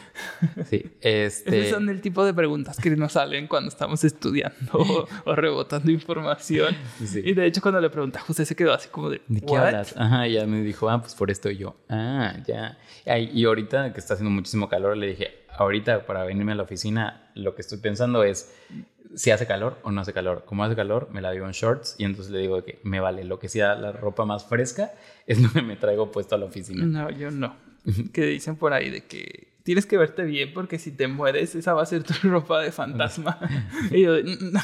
[0.68, 1.60] Sí, este...
[1.60, 5.92] Esos son el tipo de preguntas que nos salen cuando estamos estudiando o, o rebotando
[5.92, 6.76] información.
[7.06, 7.22] Sí.
[7.24, 9.60] Y de hecho, cuando le pregunté José, se quedó así como de: ¿De qué "What?".
[9.68, 9.96] hablas?
[9.96, 11.76] Ajá, ya me dijo, ah, pues por esto y yo.
[11.88, 12.80] Ah, ya.
[13.32, 17.30] Y ahorita que está haciendo muchísimo calor, le dije, ahorita para venirme a la oficina,
[17.36, 18.56] lo que estoy pensando es
[19.14, 20.46] si hace calor o no hace calor.
[20.46, 23.24] Como hace calor, me la vivo en shorts y entonces le digo que me vale.
[23.24, 24.94] Lo que sea la ropa más fresca
[25.28, 26.86] es lo que me traigo puesto a la oficina.
[26.88, 27.67] No, yo no.
[28.14, 31.74] que dicen por ahí de que tienes que verte bien porque si te mueres, esa
[31.74, 33.38] va a ser tu ropa de fantasma.
[33.92, 34.56] y yo, "Mm,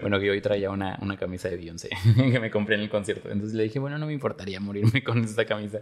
[0.00, 3.28] Bueno, que hoy traía una, una camisa de Beyoncé que me compré en el concierto.
[3.30, 5.80] Entonces le dije, bueno, no me importaría morirme con esta camisa.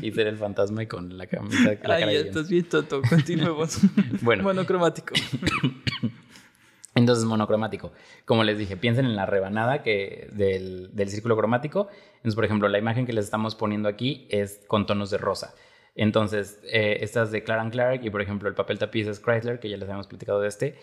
[0.00, 1.62] Quise ser el fantasma y con la camisa.
[1.62, 3.02] La Ay, cara ya de estás bien tonto.
[3.06, 3.80] Continuemos.
[4.22, 4.44] Bueno.
[4.44, 5.14] Monocromático.
[6.94, 7.92] Entonces, monocromático.
[8.24, 11.88] Como les dije, piensen en la rebanada que del, del círculo cromático.
[12.16, 15.54] Entonces, por ejemplo, la imagen que les estamos poniendo aquí es con tonos de rosa.
[16.00, 19.60] Entonces, eh, esta es de Clark Clark y, por ejemplo, el papel tapiz es Chrysler,
[19.60, 20.78] que ya les habíamos platicado de este.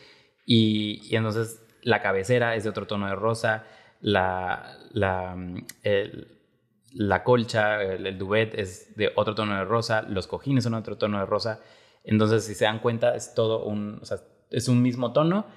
[0.45, 3.65] Y, y entonces, la cabecera es de otro tono de rosa.
[3.99, 5.65] La, la, mm,
[6.93, 10.03] la colcha, el, el duvet es de otro tono de rosa.
[10.03, 11.61] Los cojines son otro tono de rosa.
[12.03, 13.99] Entonces, si se dan cuenta, es todo un,
[14.51, 15.47] es un mismo tono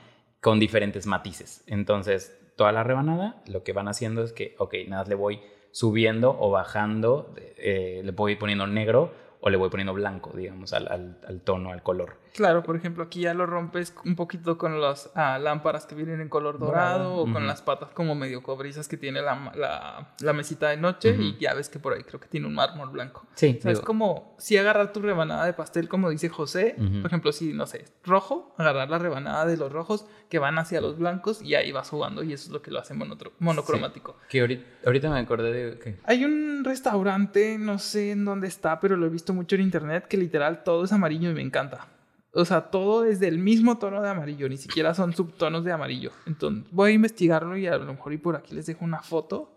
[0.41, 1.65] con diferentes matices.
[1.67, 6.35] Entonces, toda la rebanada, lo que van haciendo es que, ok, nada, le voy subiendo
[6.41, 11.19] o bajando, eh, le voy poniendo negro o le voy poniendo blanco, digamos, al, al-
[11.27, 12.17] al tono, al color.
[12.35, 16.21] Claro, por ejemplo, aquí ya lo rompes un poquito con las ah, lámparas que vienen
[16.21, 20.33] en color dorado o con las patas como medio cobrizas que tiene la, la, la
[20.33, 23.27] mesita de noche y ya ves que por ahí creo que tiene un mármol blanco.
[23.35, 26.77] Sí, O sea, es como si agarrar tu rebanada de pastel, como dice José.
[26.79, 30.81] Por ejemplo, si, no sé, rojo, agarrar la rebanada de los rojos que van hacia
[30.81, 34.17] los blancos y ahí vas jugando y eso es lo que lo hace monotro- monocromático.
[34.29, 35.79] que ahorita, ahorita me acordé de...
[35.79, 39.63] que Hay un restaurante, no sé en dónde está, pero lo he visto mucho en
[39.63, 41.89] internet, que literal todo es amarillo y me encanta.
[42.33, 46.13] O sea, todo es del mismo tono de amarillo, ni siquiera son subtonos de amarillo.
[46.27, 49.57] Entonces, voy a investigarlo y a lo mejor y por aquí les dejo una foto,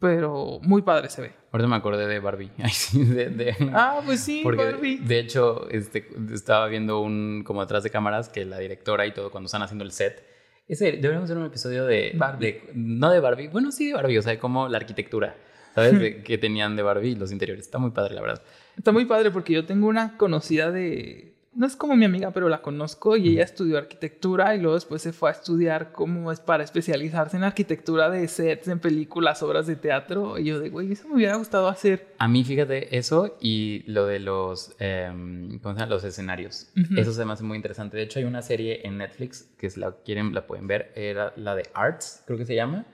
[0.00, 1.32] pero muy padre se ve.
[1.52, 2.50] Ahorita me acordé de Barbie.
[2.58, 4.98] Ay, sí, de, de- Ah, pues sí, Porque Barbie.
[4.98, 9.30] de hecho este, estaba viendo un como atrás de cámaras que la directora y todo
[9.30, 10.24] cuando están haciendo el set.
[10.68, 12.46] Ese deberíamos hacer un episodio de Barbie.
[12.46, 15.36] de- no de Barbie, bueno sí de Barbie, o sea, como la arquitectura,
[15.74, 15.92] ¿sabes?
[16.00, 17.64] De- que tenían de Barbie los interiores.
[17.64, 18.42] Está muy padre, la verdad.
[18.76, 22.48] Está muy padre porque yo tengo una conocida de, no es como mi amiga, pero
[22.48, 26.38] la conozco y ella estudió arquitectura y luego después se fue a estudiar cómo es
[26.38, 30.38] para especializarse en arquitectura de sets, en películas, obras de teatro.
[30.38, 32.14] Y yo de, güey, eso me hubiera gustado hacer.
[32.18, 35.90] A mí, fíjate, eso y lo de los, em, ¿cómo se llama?
[35.90, 36.70] Los escenarios.
[36.76, 36.94] Ujú.
[36.96, 37.96] Eso se me hace muy interesante.
[37.96, 40.92] De hecho, hay una serie en Netflix que si la quieren, la pueden ver.
[40.94, 42.86] Era la de Arts, creo que se llama.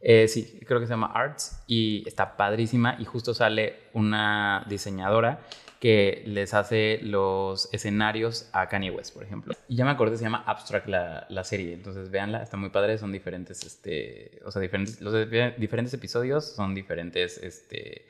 [0.00, 5.40] Eh, sí, creo que se llama Arts y está padrísima y justo sale una diseñadora
[5.84, 9.54] que les hace los escenarios a Kanye West, por ejemplo.
[9.68, 12.96] Y ya me acordé, se llama Abstract la, la serie, entonces véanla, está muy padre,
[12.96, 15.12] son diferentes, este, o sea, diferentes, los
[15.58, 18.06] diferentes episodios son diferentes, este,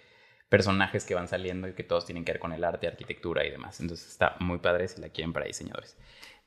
[0.48, 3.50] personajes que van saliendo y que todos tienen que ver con el arte, arquitectura y
[3.50, 3.80] demás.
[3.80, 5.96] Entonces está muy padre si la quieren para diseñadores.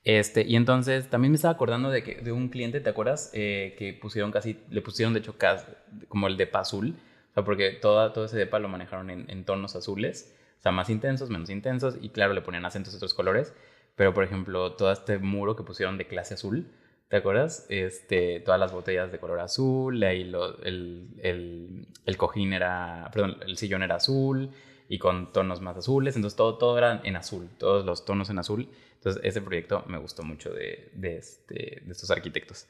[0.05, 3.31] Este, y entonces también me estaba acordando de, que, de un cliente, ¿te acuerdas?
[3.33, 5.67] Eh, que pusieron casi, le pusieron de hecho cas-
[6.07, 6.95] como el depa azul,
[7.31, 10.71] o sea, porque toda, todo ese depa lo manejaron en, en tonos azules, o sea,
[10.71, 13.53] más intensos, menos intensos, y claro, le ponían acentos de otros colores,
[13.95, 16.71] pero por ejemplo, todo este muro que pusieron de clase azul,
[17.09, 17.65] ¿te acuerdas?
[17.69, 23.57] Este, todas las botellas de color azul, ahí el, el, el cojín era, perdón, el
[23.57, 24.51] sillón era azul
[24.89, 28.39] y con tonos más azules, entonces todo, todo era en azul, todos los tonos en
[28.39, 28.69] azul.
[28.95, 32.67] Entonces ese proyecto me gustó mucho de, de, este, de estos arquitectos.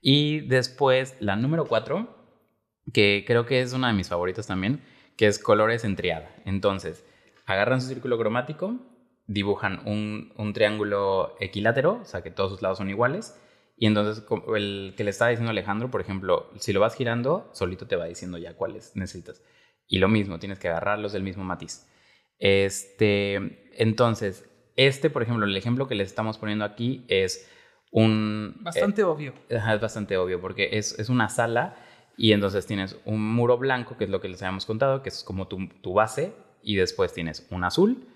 [0.00, 2.16] Y después la número cuatro,
[2.92, 4.80] que creo que es una de mis favoritas también,
[5.16, 6.30] que es colores en triada.
[6.44, 7.04] Entonces,
[7.46, 8.76] agarran su círculo cromático,
[9.26, 13.40] dibujan un, un triángulo equilátero, o sea que todos sus lados son iguales,
[13.76, 14.24] y entonces
[14.54, 18.06] el que le estaba diciendo Alejandro, por ejemplo, si lo vas girando, solito te va
[18.06, 19.42] diciendo ya cuáles necesitas.
[19.86, 21.86] Y lo mismo, tienes que agarrarlos del mismo matiz.
[22.38, 27.50] Este, entonces, este, por ejemplo, el ejemplo que les estamos poniendo aquí es
[27.90, 28.56] un...
[28.60, 29.34] Bastante obvio.
[29.54, 31.76] Ajá, es bastante obvio porque es, es una sala
[32.16, 35.24] y entonces tienes un muro blanco, que es lo que les habíamos contado, que es
[35.24, 36.32] como tu, tu base,
[36.64, 38.06] y después tienes un azul,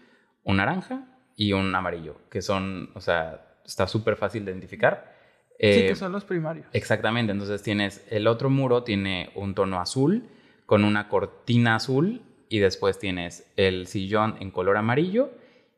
[0.45, 5.15] un naranja y un amarillo, que son, o sea, está súper fácil de identificar.
[5.61, 6.67] sí, Eh, que son los primarios.
[6.73, 10.29] Exactamente, entonces tienes el otro muro, tiene un tono azul
[10.67, 15.31] con una cortina azul y después tienes el sillón en color amarillo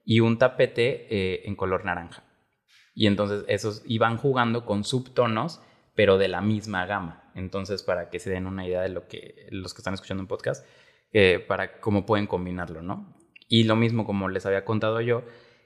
[0.05, 2.25] y un tapete eh, en color naranja.
[2.95, 5.61] Y entonces esos iban jugando con subtonos,
[5.95, 7.31] pero de la misma gama.
[7.35, 10.27] Entonces, para que se den una idea de lo que los que están escuchando un
[10.27, 10.67] podcast,
[11.13, 13.15] eh, para cómo pueden combinarlo, ¿no?
[13.49, 15.25] Y lo mismo como les había contado yo,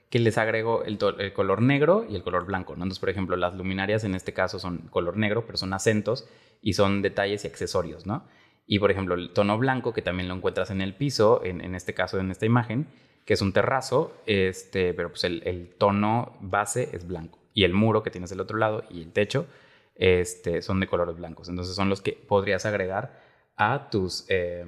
[0.09, 0.97] que les agrego el,
[1.33, 2.83] color negro y el color blanco, ¿no?
[2.83, 6.27] Entonces, por ejemplo, las luminarias en este caso son color negro, pero son acentos
[6.61, 8.25] y son detalles y accesorios, ¿no?
[8.67, 11.93] Y, por ejemplo, el tono blanco, que también lo encuentras en el piso, en, este
[11.93, 12.87] caso, en esta imagen,
[13.25, 17.39] que es un terrazo, este, pero pues el, tono base es blanco.
[17.53, 19.47] Y el muro que tienes del otro lado y el techo
[19.95, 21.49] este, son de colores blancos.
[21.49, 23.21] Entonces son los que podrías agregar
[23.55, 24.65] a, tus, eh,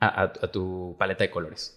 [0.00, 1.74] a, a- a tu paleta de colores.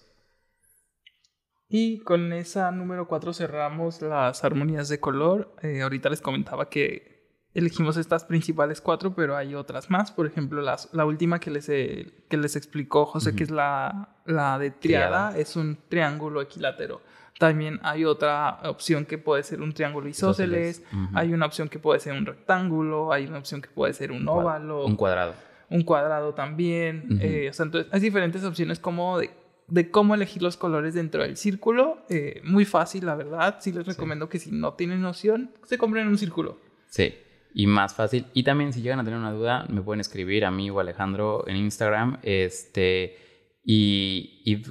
[1.70, 5.56] Y con esa número 4 cerramos las armonías de color.
[5.62, 7.22] Eh, ahorita les comentaba que
[7.54, 10.12] elegimos estas principales cuatro, pero hay otras más.
[10.12, 14.16] Por ejemplo, las- la última que les, eh, que les explicó José, que es la,
[14.26, 15.38] la de triada, Triada.
[15.38, 17.02] es un triángulo equilátero.
[17.40, 20.84] También hay otra opción que puede ser un triángulo isósceles.
[21.14, 23.12] Hay una opción que puede ser un rectángulo.
[23.14, 25.34] Hay una opción que puede ser un óvalo Un cuadrado.
[25.72, 27.20] Un cuadrado también.
[27.22, 29.32] Eh, o sea, entonces hay diferentes opciones como de,
[29.68, 32.00] de cómo elegir los colores dentro del círculo.
[32.10, 33.58] eh, muy fácil, la verdad.
[33.62, 36.60] Sí les recomiendo que si no tienen noción, se compren un círculo.
[36.90, 37.16] Sí,
[37.54, 38.26] y más fácil.
[38.34, 41.48] Y también si llegan a tener una duda, me pueden escribir a mí o Alejandro
[41.48, 42.20] en Instagram.
[42.22, 43.18] Este,
[43.64, 44.62] y, y,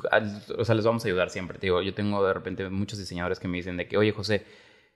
[0.59, 1.59] o sea, les vamos a ayudar siempre.
[1.59, 4.44] Te digo, yo tengo de repente muchos diseñadores que me dicen de que, oye, José,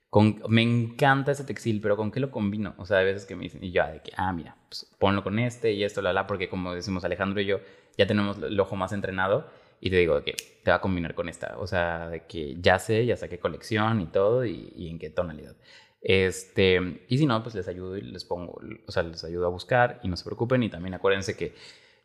[0.09, 2.73] con, me encanta ese textil, pero ¿con qué lo combino?
[2.77, 5.23] O sea, hay veces que me dicen, y yo, de que, ah, mira, pues ponlo
[5.23, 7.59] con este y esto, la, la, porque como decimos Alejandro y yo,
[7.97, 9.49] ya tenemos el ojo más entrenado.
[9.81, 11.57] Y te digo que te va a combinar con esta.
[11.59, 15.09] O sea, de que ya sé, ya sé qué colección y todo y, en qué
[15.09, 15.55] tonalidad.
[16.01, 19.49] Este, y si no, pues les ayudo y les pongo, o sea, les ayudo a
[19.49, 20.63] buscar y no se preocupen.
[20.63, 21.53] Y también acuérdense que,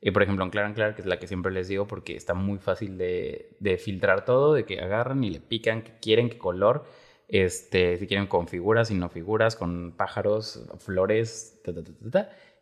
[0.01, 2.17] eh, por ejemplo, en Clar and Clar, que es la que siempre les digo, porque
[2.17, 6.29] está muy fácil de, de filtrar todo, de que agarran y le pican qué quieren,
[6.29, 6.85] qué color,
[7.31, 11.63] este, si quieren con figuras, si no figuras, con pájaros, flores,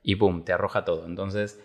[0.02, 1.06] y boom, te arroja todo.
[1.06, 1.60] Entonces,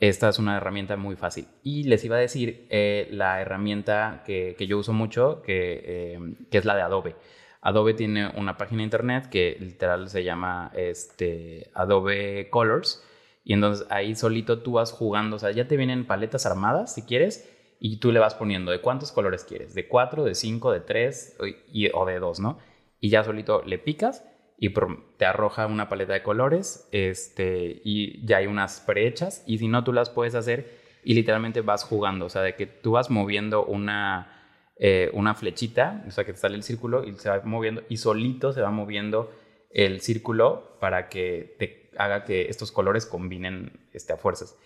[0.00, 1.46] esta es una herramienta muy fácil.
[1.62, 6.18] Y les iba a decir eh, la herramienta que, que yo uso mucho, que, eh,
[6.50, 7.16] que es la de Adobe.
[7.60, 13.04] Adobe tiene una página internet que literal se llama este, Adobe Colors.
[13.44, 17.02] Y entonces ahí solito tú vas jugando, o sea, ya te vienen paletas armadas si
[17.02, 17.48] quieres,
[17.84, 21.36] y tú le vas poniendo de cuántos colores quieres, de cuatro, de cinco, de tres
[21.72, 22.58] y- o de dos, ¿no?
[23.00, 24.24] Y ya solito le picas
[24.56, 24.72] y
[25.16, 29.82] te arroja una paleta de colores este, y ya hay unas prehechas y si no
[29.82, 33.64] tú las puedes hacer y literalmente vas jugando, o sea, de que tú vas moviendo
[33.64, 37.82] una, eh, una flechita, o sea, que te sale el círculo y se va moviendo
[37.88, 39.32] y solito se va moviendo
[39.72, 44.56] el círculo para que te haga que estos colores combinen este, a fuerzas.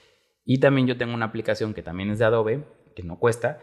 [0.45, 2.62] Y también yo tengo una aplicación que también es de Adobe,
[2.97, 3.61] que no cuesta,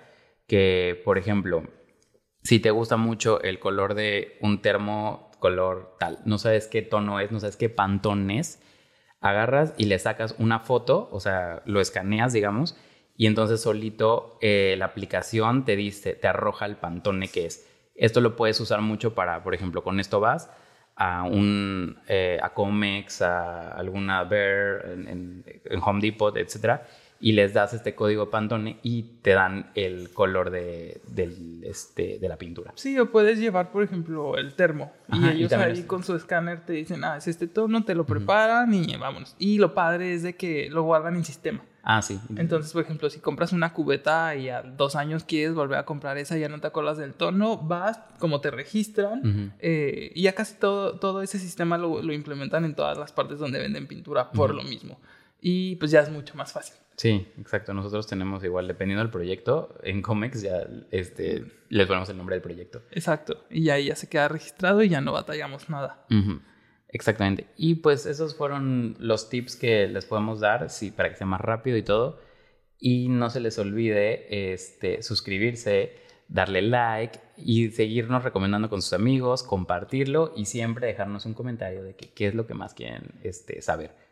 [0.48, 1.64] que por ejemplo,
[2.44, 7.20] si te gusta mucho el color de un termo color tal, no sabes qué tono
[7.20, 8.62] es, no sabes qué pantón es,
[9.20, 12.78] agarras y le sacas una foto, o sea, lo escaneas, digamos,
[13.16, 17.68] y entonces solito eh, la aplicación te dice, te arroja el pantone que es.
[17.96, 20.50] Esto lo puedes usar mucho para, por ejemplo, con esto vas
[20.96, 26.86] a un eh, a Comex, a alguna Bear, en, en, Home Depot, etcétera,
[27.24, 32.28] y les das este código Pantone y te dan el color de, del, este, de
[32.28, 32.74] la pintura.
[32.76, 34.92] Sí, o puedes llevar, por ejemplo, el termo.
[35.08, 38.74] y ellos ahí con su escáner te dicen, ah, es este tono, te lo preparan
[38.74, 39.38] y vámonos.
[39.40, 41.64] Y lo padre es de que lo guardan en sistema.
[41.82, 42.20] Ah, sí.
[42.36, 46.18] Entonces, por ejemplo, si compras una cubeta y a dos años quieres volver a comprar
[46.18, 50.56] esa, ya no te acuerdas del tono, vas, como te registran, eh, y ya casi
[50.56, 54.54] todo, todo ese sistema lo, lo, implementan en todas las partes donde venden pintura por
[54.54, 55.00] lo mismo.
[55.46, 56.74] Y pues ya es mucho más fácil.
[56.96, 57.74] Sí, exacto.
[57.74, 62.42] Nosotros tenemos igual, dependiendo del proyecto, en Comex ya este, les ponemos el nombre del
[62.42, 62.82] proyecto.
[62.92, 63.44] Exacto.
[63.50, 66.06] Y ahí ya se queda registrado y ya no batallamos nada.
[66.88, 67.48] Exactamente.
[67.58, 71.42] Y pues esos fueron los tips que les podemos dar sí, para que sea más
[71.42, 72.22] rápido y todo.
[72.80, 75.98] Y no se les olvide este, suscribirse,
[76.30, 81.96] darle like y seguirnos recomendando con sus amigos, compartirlo y siempre dejarnos un comentario de
[81.96, 84.03] qué es lo que más quieren este, saber.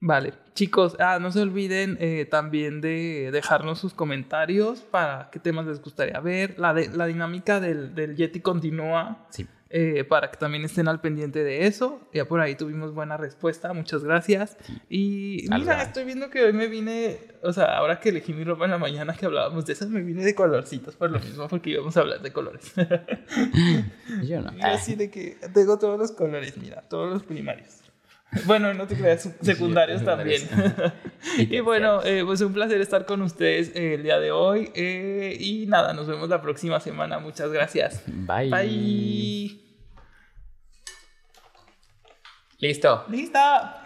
[0.00, 5.66] Vale, chicos, ah, no se olviden eh, también de dejarnos sus comentarios para qué temas
[5.66, 6.58] les gustaría ver.
[6.58, 9.26] La, de, la dinámica del, del Yeti continúa.
[9.30, 9.46] Sí.
[9.68, 12.00] Eh, para que también estén al pendiente de eso.
[12.14, 14.56] Ya por ahí tuvimos buena respuesta, muchas gracias.
[14.88, 18.66] Y mira, estoy viendo que hoy me vine, o sea, ahora que elegí mi ropa
[18.66, 21.70] en la mañana que hablábamos de esas, me vine de colorcitos por lo mismo, porque
[21.70, 22.72] íbamos a hablar de colores.
[24.24, 24.52] Yo no.
[24.62, 27.82] así de que tengo todos los colores, mira, todos los primarios.
[28.44, 30.42] Bueno, no te creas, secundarios también.
[31.38, 34.70] y bueno, eh, pues un placer estar con ustedes eh, el día de hoy.
[34.74, 37.18] Eh, y nada, nos vemos la próxima semana.
[37.18, 38.02] Muchas gracias.
[38.06, 38.50] Bye.
[38.50, 39.60] Bye.
[42.58, 43.04] Listo.
[43.08, 43.84] Lista.